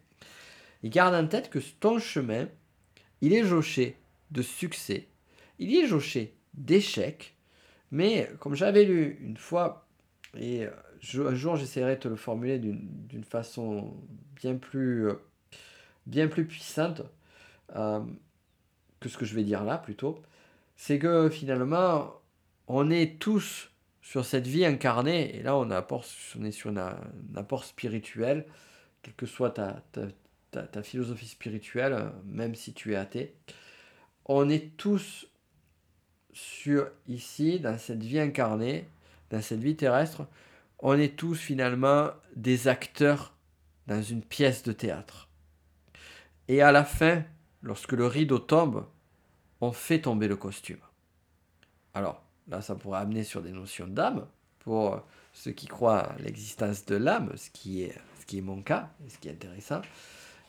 Et 0.82 0.89
garde 0.89 1.13
en 1.13 1.28
tête 1.28 1.52
que 1.52 1.60
ton 1.80 2.00
chemin, 2.00 2.47
il 3.21 3.34
est 3.34 3.45
jauché 3.45 3.97
de 4.32 4.41
succès, 4.41 5.10
il 5.60 5.76
est 5.76 5.86
jauché 5.86 6.34
d'échecs, 6.56 7.36
mais 7.91 8.30
comme 8.39 8.56
j'avais 8.56 8.86
lu 8.86 9.19
une 9.21 9.38
fois, 9.38 9.86
et 10.39 10.65
un 11.16 11.36
jour 11.36 11.56
j'essaierai 11.56 11.96
de 11.96 12.02
te 12.02 12.08
le 12.08 12.16
formuler 12.16 12.60
d'une 12.60 13.24
façon 13.24 13.94
bien 14.36 14.56
plus, 14.56 15.10
euh, 15.10 15.16
bien 16.06 16.28
plus 16.28 16.46
puissante 16.46 17.02
euh, 17.76 18.02
que 19.00 19.10
ce 19.10 19.18
que 19.18 19.26
je 19.26 19.36
vais 19.36 19.44
dire 19.44 19.64
là 19.64 19.78
plutôt, 19.78 20.22
c'est 20.76 21.00
que 21.00 21.30
finalement, 21.30 22.14
on 22.68 22.90
est 22.90 23.20
tous 23.20 23.72
sur 24.02 24.26
cette 24.26 24.48
vie 24.48 24.66
incarnée, 24.66 25.36
et 25.36 25.44
là 25.44 25.56
on, 25.56 25.70
on 25.70 26.44
est 26.44 26.52
sur 26.52 26.70
un, 26.70 26.98
apport 27.36 27.64
spirituel, 27.66 28.46
quelle 29.02 29.14
que 29.16 29.26
soit 29.26 29.52
ta, 29.52 29.84
ta, 30.52 30.64
ta, 30.64 30.84
philosophie 30.84 31.28
spirituelle, 31.28 32.12
même 32.26 32.56
si 32.56 32.74
tu 32.74 32.94
es 32.94 32.96
athée, 32.96 33.36
on 34.26 34.50
est 34.50 34.76
tous 34.78 35.28
sur 36.34 36.90
ici, 37.08 37.60
dans 37.60 37.78
cette 37.78 38.04
vie 38.04 38.20
incarnée, 38.20 38.88
dans 39.30 39.42
cette 39.42 39.60
vie 39.60 39.76
terrestre, 39.76 40.28
on 40.82 40.98
est 40.98 41.15
tous 41.15 41.36
finalement 41.36 42.10
des 42.36 42.67
acteurs 42.67 43.36
dans 43.88 44.02
une 44.02 44.24
pièce 44.24 44.63
de 44.63 44.72
théâtre. 44.72 45.30
Et 46.48 46.62
à 46.62 46.72
la 46.72 46.84
fin, 46.84 47.24
lorsque 47.62 47.94
le 47.94 48.08
rideau 48.08 48.39
tombe, 48.39 48.86
on 49.62 49.72
fait 49.72 50.02
tomber 50.02 50.28
le 50.28 50.36
costume. 50.36 50.80
Alors, 51.94 52.24
là, 52.48 52.62
ça 52.62 52.76
pourrait 52.76 53.00
amener 53.00 53.24
sur 53.24 53.41
des 53.41 53.52
notions 53.52 53.88
d'âme, 53.88 54.26
pour 54.60 55.02
ceux 55.34 55.52
qui 55.52 55.67
croient 55.67 56.12
à 56.12 56.17
l'existence 56.20 56.86
de 56.86 56.96
l'âme, 56.96 57.32
ce, 57.36 57.50
qui 57.50 57.84
est, 57.84 57.98
ce 58.20 58.26
qui 58.26 58.39
est 58.39 58.41
mon 58.41 58.62
cas, 58.62 58.89
ce 59.08 59.17
qui 59.17 59.28
est 59.28 59.32
intéressant. 59.32 59.82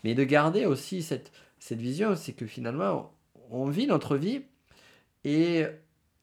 Mais 0.05 0.14
de 0.14 0.25
garder 0.25 0.66
aussi 0.66 1.03
cette, 1.03 1.33
cette 1.59 1.81
vision, 1.81 2.16
c'est 2.16 2.33
que 2.33 2.47
finalement, 2.47 3.12
on 3.51 3.68
vit 3.68 3.87
notre 3.87 4.16
vie 4.16 4.42
et 5.25 5.66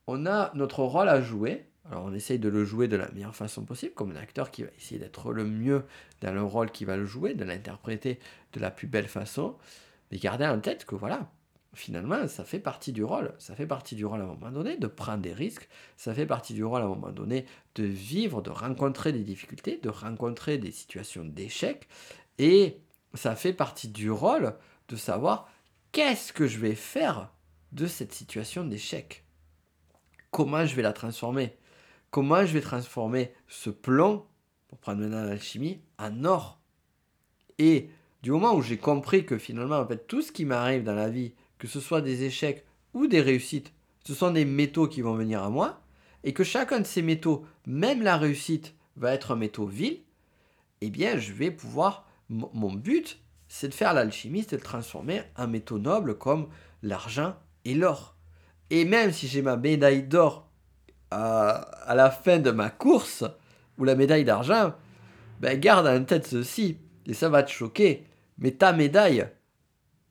on 0.08 0.26
a 0.26 0.52
notre 0.56 0.84
rôle 0.84 1.10
à 1.10 1.22
jouer. 1.22 1.65
Alors 1.89 2.06
on 2.06 2.13
essaye 2.13 2.39
de 2.39 2.49
le 2.49 2.65
jouer 2.65 2.88
de 2.88 2.95
la 2.95 3.10
meilleure 3.12 3.36
façon 3.36 3.65
possible, 3.65 3.93
comme 3.93 4.12
un 4.12 4.15
acteur 4.15 4.52
qui 4.52 4.63
va 4.63 4.69
essayer 4.78 4.99
d'être 4.99 5.34
le 5.34 5.43
mieux 5.43 5.86
dans 6.21 6.34
le 6.34 6.43
rôle 6.43 6.71
qu'il 6.71 6.88
va 6.88 6.97
le 6.97 7.06
jouer, 7.06 7.34
de 7.34 7.43
l'interpréter 7.43 8.19
de 8.54 8.60
la 8.60 8.69
plus 8.69 8.88
belle 8.88 9.08
façon. 9.08 9.56
Mais 10.12 10.17
garder 10.17 10.45
en 10.45 10.60
tête 10.60 10.86
que 10.86 10.95
voilà, 10.95 11.32
finalement, 11.73 12.28
ça 12.28 12.43
fait 12.43 12.60
partie 12.60 12.91
du 12.91 13.04
rôle. 13.04 13.34
Ça 13.39 13.56
fait 13.56 13.67
partie 13.67 13.95
du 13.95 14.06
rôle 14.06 14.21
à 14.21 14.23
un 14.23 14.28
moment 14.28 14.52
donné 14.52 14.78
de 14.78 14.88
prendre 14.88 15.21
des 15.21 15.34
risques. 15.34 15.67
Ça 15.97 16.13
fait 16.13 16.25
partie 16.25 16.54
du 16.54 16.63
rôle 16.63 16.82
à 16.82 16.86
un 16.86 16.89
moment 16.89 17.12
donné 17.12 17.45
de 17.75 17.84
vivre, 17.84 18.41
de 18.41 18.49
rencontrer 18.49 19.12
des 19.12 19.23
difficultés, 19.23 19.80
de 19.82 19.89
rencontrer 19.89 20.58
des 20.58 20.71
situations 20.71 21.25
d'échec. 21.25 21.88
Et 22.38 22.78
ça 23.13 23.36
fait 23.36 23.54
partie 23.54 23.88
du 23.88 24.12
rôle 24.12 24.56
de 24.89 24.95
savoir 24.95 25.49
qu'est-ce 25.91 26.34
que 26.34 26.47
je 26.47 26.60
vais 26.60 26.75
faire 26.75 27.32
de 27.71 27.88
cette 27.88 28.13
situation 28.13 28.63
d'échec? 28.63 29.23
Comment 30.32 30.65
je 30.65 30.75
vais 30.75 30.84
la 30.84 30.93
transformer? 30.93 31.58
Comment 32.12 32.45
je 32.45 32.54
vais 32.54 32.62
transformer 32.62 33.32
ce 33.48 33.69
plomb, 33.69 34.26
pour 34.67 34.80
prendre 34.80 35.02
maintenant 35.02 35.24
l'alchimie, 35.24 35.80
en 36.00 36.26
or 36.26 36.60
Et 37.58 37.89
du 38.24 38.32
moment 38.32 38.56
où 38.56 38.62
j'ai 38.62 38.78
compris 38.78 39.26
que 39.26 39.38
finalement, 39.38 39.78
en 39.78 39.88
fait, 39.88 40.08
tout 40.08 40.22
ce 40.22 40.32
qui 40.32 40.45
m'arrive 40.45 40.84
dans 40.84 40.95
la 40.95 41.10
vie, 41.10 41.34
que 41.60 41.67
ce 41.67 41.80
soit 41.80 42.02
des 42.02 42.24
échecs 42.24 42.65
ou 42.93 43.08
des 43.08 43.22
réussites, 43.22 43.72
ce 44.06 44.13
sont 44.15 44.32
des 44.32 44.45
métaux 44.45 44.88
qui 44.88 45.02
vont 45.02 45.13
venir 45.13 45.43
à 45.43 45.50
moi, 45.50 45.82
et 46.24 46.34
que 46.34 46.43
chacun 46.43 46.80
de 46.80 46.86
ces 46.86 47.02
métaux, 47.02 47.45
même 47.67 48.02
la 48.02 48.17
réussite, 48.17 48.74
va 48.95 49.13
être 49.13 49.32
un 49.32 49.36
métaux 49.36 49.67
vil, 49.67 50.02
eh 50.82 50.89
bien, 50.89 51.17
je 51.17 51.32
vais 51.32 51.52
pouvoir. 51.52 52.08
Mon 52.30 52.74
but, 52.74 53.19
c'est 53.48 53.69
de 53.69 53.74
faire 53.74 53.93
l'alchimie, 53.93 54.45
c'est 54.48 54.58
de 54.58 54.62
transformer 54.62 55.22
un 55.36 55.48
métaux 55.48 55.80
noble 55.80 56.17
comme 56.17 56.50
l'argent 56.84 57.36
et 57.65 57.74
l'or. 57.74 58.15
Et 58.69 58.86
même 58.86 59.12
si 59.12 59.28
j'ai 59.28 59.41
ma 59.41 59.58
médaille 59.58 60.04
d'or 60.04 60.48
à, 61.12 61.93
la 61.95 62.12
fin 62.12 62.39
de 62.39 62.52
ma 62.52 62.69
course, 62.69 63.24
ou 63.78 63.84
la 63.84 63.95
médaille 63.95 64.26
d'argent, 64.26 64.74
ben 65.39 65.60
garde 65.60 65.88
en 65.88 66.04
tête 66.04 66.28
ceci, 66.28 66.78
et 67.06 67.13
ça 67.13 67.30
va 67.30 67.43
te 67.43 67.52
choquer, 67.52 68.06
mais 68.38 68.52
ta 68.52 68.74
médaille, 68.74 69.28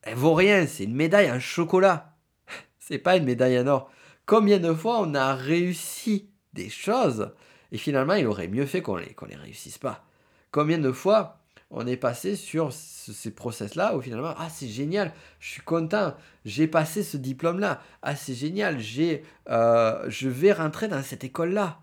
elle 0.02 0.14
vaut 0.14 0.34
rien, 0.34 0.66
c'est 0.66 0.84
une 0.84 0.94
médaille 0.94 1.30
en 1.30 1.40
chocolat. 1.40 2.16
c'est 2.78 2.98
pas 2.98 3.16
une 3.16 3.24
médaille 3.24 3.58
en 3.58 3.66
or. 3.66 3.90
Combien 4.26 4.58
de 4.58 4.72
fois 4.72 5.00
on 5.00 5.14
a 5.14 5.34
réussi 5.34 6.30
des 6.52 6.68
choses, 6.68 7.32
et 7.72 7.78
finalement 7.78 8.14
il 8.14 8.26
aurait 8.26 8.48
mieux 8.48 8.66
fait 8.66 8.82
qu'on 8.82 8.96
les, 8.96 9.14
qu'on 9.14 9.26
les 9.26 9.36
réussisse 9.36 9.78
pas. 9.78 10.04
Combien 10.50 10.78
de 10.78 10.92
fois 10.92 11.37
on 11.70 11.86
est 11.86 11.96
passé 11.96 12.34
sur 12.36 12.72
ces 12.72 13.30
process-là 13.30 13.96
où 13.96 14.00
finalement, 14.00 14.34
ah 14.38 14.48
c'est 14.48 14.68
génial, 14.68 15.12
je 15.38 15.50
suis 15.50 15.62
content, 15.62 16.14
j'ai 16.44 16.66
passé 16.66 17.02
ce 17.02 17.16
diplôme-là, 17.16 17.82
ah 18.02 18.16
c'est 18.16 18.34
génial, 18.34 18.78
j'ai, 18.80 19.22
euh, 19.50 20.04
je 20.08 20.28
vais 20.28 20.52
rentrer 20.52 20.88
dans 20.88 21.02
cette 21.02 21.24
école-là. 21.24 21.80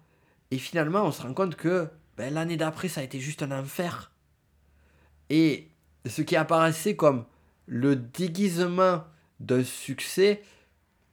Et 0.51 0.57
finalement, 0.57 1.03
on 1.03 1.11
se 1.11 1.21
rend 1.21 1.33
compte 1.33 1.55
que 1.55 1.87
ben, 2.17 2.33
l'année 2.33 2.57
d'après, 2.57 2.87
ça 2.87 3.01
a 3.01 3.03
été 3.03 3.19
juste 3.19 3.43
un 3.43 3.51
enfer. 3.51 4.11
Et 5.29 5.67
ce 6.05 6.21
qui 6.21 6.35
apparaissait 6.35 6.95
comme 6.95 7.25
le 7.67 7.95
déguisement 7.95 9.03
d'un 9.39 9.63
succès, 9.63 10.41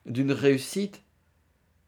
d'une 0.07 0.33
réussite, 0.33 1.03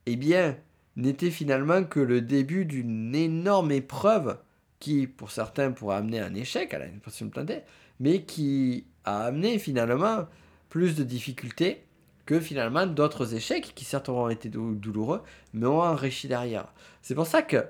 eh 0.06 0.16
bien, 0.16 0.56
n'était 0.96 1.30
finalement 1.30 1.84
que 1.84 2.00
le 2.00 2.20
début 2.20 2.64
d'une 2.64 3.14
énorme 3.14 3.72
épreuve 3.72 4.38
qui, 4.84 5.06
pour 5.06 5.30
certains, 5.30 5.72
pourrait 5.72 5.96
amener 5.96 6.20
un 6.20 6.34
échec 6.34 6.74
à 6.74 6.78
la 6.78 6.88
de 6.88 7.28
planter, 7.30 7.62
mais 8.00 8.24
qui 8.24 8.84
a 9.04 9.24
amené 9.24 9.58
finalement 9.58 10.26
plus 10.68 10.94
de 10.94 11.02
difficultés 11.02 11.86
que 12.26 12.38
finalement 12.38 12.86
d'autres 12.86 13.34
échecs 13.34 13.72
qui 13.74 13.86
certes 13.86 14.10
auront 14.10 14.28
été 14.28 14.50
douloureux, 14.50 15.22
mais 15.54 15.64
ont 15.66 15.80
enrichi 15.80 16.28
derrière. 16.28 16.66
C'est 17.00 17.14
pour 17.14 17.26
ça 17.26 17.40
que, 17.40 17.64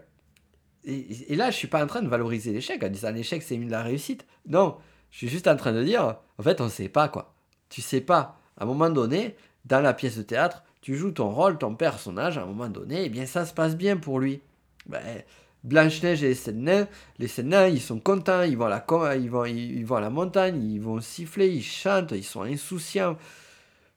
et, 0.85 1.37
là 1.37 1.53
je 1.53 1.57
suis 1.57 1.69
pas 1.69 1.85
en 1.85 1.87
train 1.87 2.03
de 2.03 2.09
valoriser 2.09 2.53
l'échec 2.53 2.83
en 2.83 2.89
disant 2.89 3.13
l'échec 3.13 3.45
c'est 3.45 3.55
une 3.55 3.67
de 3.67 3.71
la 3.71 3.85
réussite. 3.85 4.27
Non, 4.49 4.77
je 5.13 5.19
suis 5.19 5.29
juste 5.29 5.47
en 5.47 5.55
train 5.55 5.73
de 5.73 5.85
dire, 5.85 6.17
en 6.39 6.43
fait 6.43 6.61
on 6.61 6.65
ne 6.65 6.69
sait 6.69 6.89
pas 6.89 7.09
quoi. 7.09 7.37
Tu 7.69 7.81
sais 7.81 8.01
pas. 8.01 8.41
À 8.57 8.65
un 8.65 8.67
moment 8.67 8.91
donné, 8.91 9.37
dans 9.67 9.81
la 9.81 9.95
pièce 9.95 10.17
de 10.17 10.23
théâtre, 10.23 10.65
tu 10.81 10.97
joues 10.97 11.13
ton 11.13 11.31
rôle, 11.31 11.59
ton 11.59 11.77
personnage, 11.77 12.39
à 12.39 12.43
un 12.43 12.47
moment 12.47 12.69
donné, 12.69 13.03
et 13.03 13.05
eh 13.05 13.09
bien 13.09 13.27
ça 13.27 13.47
se 13.47 13.55
passe 13.55 13.77
bien 13.77 13.99
pour 13.99 14.19
lui. 14.19 14.43
Ben, 14.87 15.23
Blanche-Neige 15.65 16.23
et 16.23 16.29
les 16.29 16.35
sept 16.35 16.55
nains, 16.55 16.87
les 17.19 17.27
sept 17.27 17.47
nains, 17.47 17.69
ils 17.69 17.81
sont 17.81 17.99
contents, 17.99 18.43
ils 18.43 18.57
vont, 18.57 18.67
à 18.67 18.69
la, 18.69 18.85
vont, 18.87 19.99
la 19.99 20.11
montagne, 20.11 20.63
ils 20.63 20.81
vont 20.81 21.01
siffler, 21.01 21.49
ils 21.49 21.63
chantent, 21.63 22.13
ils 22.13 22.23
sont 22.23 22.43
insouciants. 22.43 23.17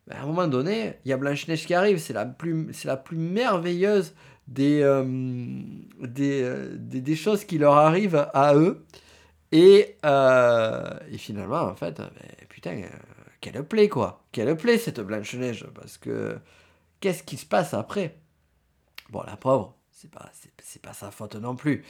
Mais 0.08 0.16
à 0.16 0.24
un 0.24 0.26
moment 0.26 0.48
donné, 0.48 0.94
il 1.04 1.10
y 1.10 1.14
a 1.14 1.18
Blanche-Neige 1.18 1.66
qui 1.66 1.74
arrive, 1.74 2.00
c'est 2.00 2.14
la 2.14 2.26
plus, 2.26 2.72
merveilleuse 3.12 4.16
des, 4.48 4.82
euh, 4.82 5.04
euh, 6.20 6.76
des, 6.78 7.16
choses 7.18 7.44
qui 7.44 7.58
leur 7.58 7.74
arrivent 7.74 8.30
à 8.34 8.56
eux. 8.56 8.86
Et, 9.52 9.98
euh, 10.06 10.98
et 11.12 11.18
finalement, 11.18 11.62
en 11.62 11.76
fait, 11.76 11.98
ben, 11.98 12.10
putain, 12.48 12.82
quelle 13.42 13.62
plaît 13.66 13.90
quoi, 13.90 14.26
quelle 14.32 14.56
plaît 14.56 14.78
cette 14.78 15.02
Blanche-Neige, 15.02 15.66
parce 15.76 15.98
que 15.98 16.38
qu'est-ce 17.02 17.24
qui 17.24 17.36
se 17.36 17.46
passe 17.46 17.74
après? 17.74 18.18
Bon, 19.10 19.24
la 19.24 19.38
pauvre, 19.38 19.77
c'est 20.00 20.12
pas, 20.12 20.30
c'est, 20.62 20.82
pas 20.82 20.94
sa 20.94 21.10
faute 21.10 21.36
non 21.38 21.56
plus. 21.56 21.84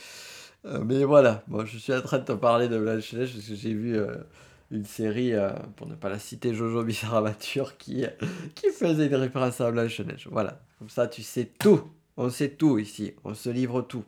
Euh, 0.63 0.81
mais 0.81 1.03
voilà, 1.03 1.43
moi 1.49 1.65
je 1.65 1.77
suis 1.77 1.93
en 1.93 2.01
train 2.01 2.19
de 2.19 2.23
te 2.23 2.31
parler 2.31 2.69
de 2.69 2.79
Blanche-Neige 2.79 3.33
parce 3.33 3.45
que 3.45 3.55
j'ai 3.55 3.73
vu 3.73 3.97
euh, 3.97 4.15
une 4.71 4.85
série, 4.85 5.33
euh, 5.33 5.51
pour 5.75 5.87
ne 5.87 5.95
pas 5.95 6.07
la 6.07 6.17
citer, 6.17 6.53
Jojo 6.53 6.85
Bizarre 6.85 7.15
Aventure, 7.15 7.75
qui, 7.77 8.05
qui 8.55 8.69
faisait 8.69 9.07
une 9.07 9.15
référence 9.15 9.59
à 9.59 9.69
Blanche-Neige. 9.71 10.29
Voilà, 10.31 10.61
comme 10.79 10.89
ça 10.89 11.09
tu 11.09 11.21
sais 11.21 11.51
tout. 11.59 11.81
On 12.15 12.29
sait 12.29 12.51
tout 12.51 12.79
ici, 12.79 13.13
on 13.25 13.33
se 13.33 13.49
livre 13.49 13.81
tout. 13.81 14.05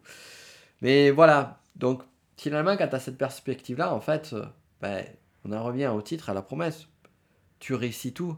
Mais 0.82 1.12
voilà, 1.12 1.60
donc 1.76 2.02
finalement, 2.38 2.78
quand 2.78 2.88
tu 2.88 2.96
as 2.96 3.00
cette 3.00 3.18
perspective-là, 3.18 3.94
en 3.94 4.00
fait, 4.00 4.34
ben, 4.82 5.04
on 5.44 5.52
en 5.52 5.62
revient 5.62 5.88
au 5.88 6.02
titre, 6.02 6.30
à 6.30 6.34
la 6.34 6.42
promesse. 6.42 6.88
Tu 7.60 7.74
réussis 7.74 8.14
tout, 8.14 8.38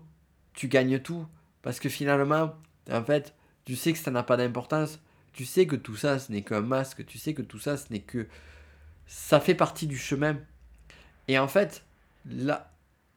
tu 0.53 0.67
gagnes 0.67 0.99
tout, 0.99 1.27
parce 1.61 1.79
que 1.79 1.87
finalement, 1.87 2.55
en 2.91 3.03
fait, 3.03 3.35
tu 3.63 3.75
sais 3.75 3.93
que 3.93 3.99
ça 3.99 4.09
n'a 4.09 4.23
pas 4.23 4.37
d'importance 4.37 4.99
tu 5.33 5.45
sais 5.45 5.65
que 5.65 5.75
tout 5.75 5.95
ça, 5.95 6.19
ce 6.19 6.31
n'est 6.31 6.43
qu'un 6.43 6.61
masque, 6.61 7.05
tu 7.05 7.17
sais 7.17 7.33
que 7.33 7.41
tout 7.41 7.59
ça, 7.59 7.77
ce 7.77 7.91
n'est 7.91 8.01
que... 8.01 8.27
Ça 9.07 9.39
fait 9.39 9.55
partie 9.55 9.87
du 9.87 9.97
chemin. 9.97 10.37
Et 11.27 11.37
en 11.37 11.47
fait, 11.47 11.83
la, 12.25 12.71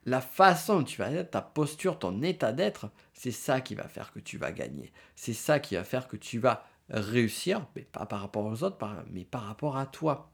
la 0.06 0.20
façon 0.20 0.78
dont 0.78 0.84
tu 0.84 0.98
vas 0.98 1.10
être, 1.10 1.30
ta 1.30 1.42
posture, 1.42 1.98
ton 1.98 2.22
état 2.22 2.52
d'être, 2.52 2.90
c'est 3.12 3.30
ça 3.30 3.60
qui 3.60 3.74
va 3.74 3.86
faire 3.88 4.12
que 4.12 4.18
tu 4.18 4.38
vas 4.38 4.52
gagner. 4.52 4.92
C'est 5.14 5.34
ça 5.34 5.60
qui 5.60 5.76
va 5.76 5.84
faire 5.84 6.08
que 6.08 6.16
tu 6.16 6.38
vas 6.38 6.66
réussir, 6.90 7.66
mais 7.74 7.82
pas 7.82 8.06
par 8.06 8.20
rapport 8.20 8.44
aux 8.44 8.62
autres, 8.62 8.78
mais 9.10 9.24
par 9.24 9.42
rapport 9.42 9.76
à 9.76 9.86
toi. 9.86 10.30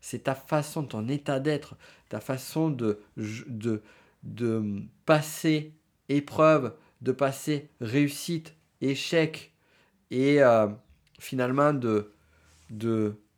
C'est 0.00 0.24
ta 0.24 0.34
façon, 0.34 0.84
ton 0.84 1.06
état 1.08 1.38
d'être, 1.40 1.76
ta 2.08 2.20
façon 2.20 2.70
de, 2.70 3.00
de, 3.16 3.82
de 4.24 4.82
passer 5.06 5.74
épreuve, 6.08 6.74
de 7.02 7.12
passer 7.12 7.70
réussite, 7.80 8.54
échec 8.80 9.52
et, 10.10 10.42
euh, 10.42 10.68
finalement 11.22 11.72
de 11.72 12.12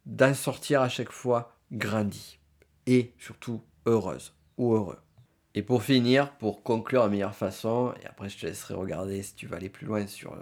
d'en 0.07 0.35
sortir 0.35 0.83
à 0.83 0.88
chaque 0.88 1.11
fois 1.11 1.57
grandi 1.73 2.38
et 2.87 3.12
surtout 3.18 3.62
heureuse 3.87 4.33
ou 4.59 4.75
heureux. 4.75 4.99
Et 5.55 5.62
pour 5.62 5.83
finir, 5.83 6.33
pour 6.33 6.62
conclure 6.62 7.05
de 7.05 7.11
meilleure 7.11 7.35
façon, 7.35 7.94
et 8.03 8.07
après 8.07 8.29
je 8.29 8.38
te 8.38 8.47
laisserai 8.47 8.75
regarder 8.75 9.23
si 9.23 9.35
tu 9.35 9.47
veux 9.47 9.57
aller 9.57 9.68
plus 9.68 9.87
loin 9.87 10.07
sur 10.07 10.37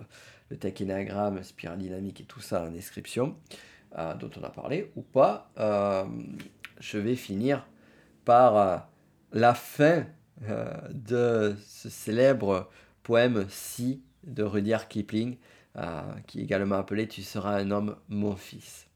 le, 0.50 0.56
tech 0.56 0.80
énagramme, 0.80 1.42
spirale 1.42 1.78
dynamique 1.78 2.20
et 2.20 2.24
tout 2.24 2.40
ça 2.40 2.64
en 2.64 2.70
description, 2.70 3.36
euh, 3.96 4.14
dont 4.14 4.30
on 4.38 4.44
a 4.44 4.50
parlé, 4.50 4.90
ou 4.96 5.02
pas, 5.02 5.50
euh, 5.58 6.04
je 6.78 6.98
vais 6.98 7.16
finir 7.16 7.66
par 8.24 8.56
euh, 8.56 8.76
la 9.32 9.54
fin 9.54 10.06
de 10.90 11.54
ce 11.64 11.88
célèbre 11.88 12.68
poème 13.04 13.46
Si 13.48 14.02
de 14.24 14.42
Rudyard 14.42 14.88
Kipling, 14.88 15.36
qui 16.26 16.40
est 16.40 16.42
également 16.42 16.76
appelé 16.76 17.08
Tu 17.08 17.22
seras 17.22 17.58
un 17.58 17.70
homme, 17.70 17.96
mon 18.08 18.36
fils. 18.36 18.86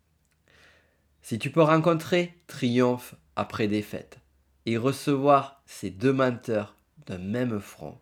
Si 1.23 1.39
tu 1.39 1.51
peux 1.51 1.63
rencontrer 1.63 2.35
triomphe 2.47 3.15
après 3.35 3.69
défaite, 3.69 4.19
et 4.67 4.77
recevoir 4.77 5.63
ces 5.65 5.91
deux 5.91 6.13
menteurs 6.13 6.77
d'un 7.07 7.19
même 7.19 7.61
front, 7.61 7.99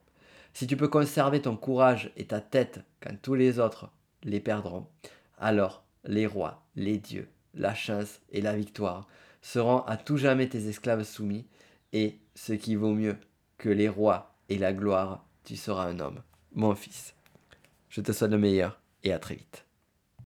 si 0.55 0.67
tu 0.67 0.77
peux 0.77 0.89
conserver 0.89 1.43
ton 1.43 1.57
courage 1.57 2.11
et 2.17 2.27
ta 2.27 2.41
tête 2.41 2.81
quand 3.01 3.15
tous 3.21 3.35
les 3.35 3.59
autres 3.59 3.91
les 4.23 4.41
perdront, 4.41 4.87
alors 5.39 5.85
les 6.05 6.27
rois, 6.27 6.65
les 6.75 6.99
dieux, 6.99 7.29
la 7.55 7.75
chance 7.75 8.21
et 8.31 8.41
la 8.41 8.57
victoire 8.57 9.07
seront 9.43 9.81
à 9.81 9.97
tout 9.97 10.17
jamais 10.17 10.49
tes 10.49 10.69
esclaves 10.69 11.05
soumis, 11.05 11.47
et 11.93 12.19
ce 12.35 12.55
qui 12.55 12.75
vaut 12.75 12.95
mieux 12.95 13.17
que 13.59 13.69
les 13.69 13.89
rois 13.89 14.35
et 14.49 14.59
la 14.59 14.73
gloire, 14.73 15.27
tu 15.45 15.57
seras 15.57 15.87
un 15.87 16.01
homme, 16.01 16.23
mon 16.53 16.75
fils. 16.75 17.15
Je 17.95 18.01
te 18.01 18.11
souhaite 18.11 18.33
le 18.33 18.39
meilleur 18.39 18.81
et 19.05 19.13
à 19.13 19.21
très 19.21 19.37
vite. 19.37 19.67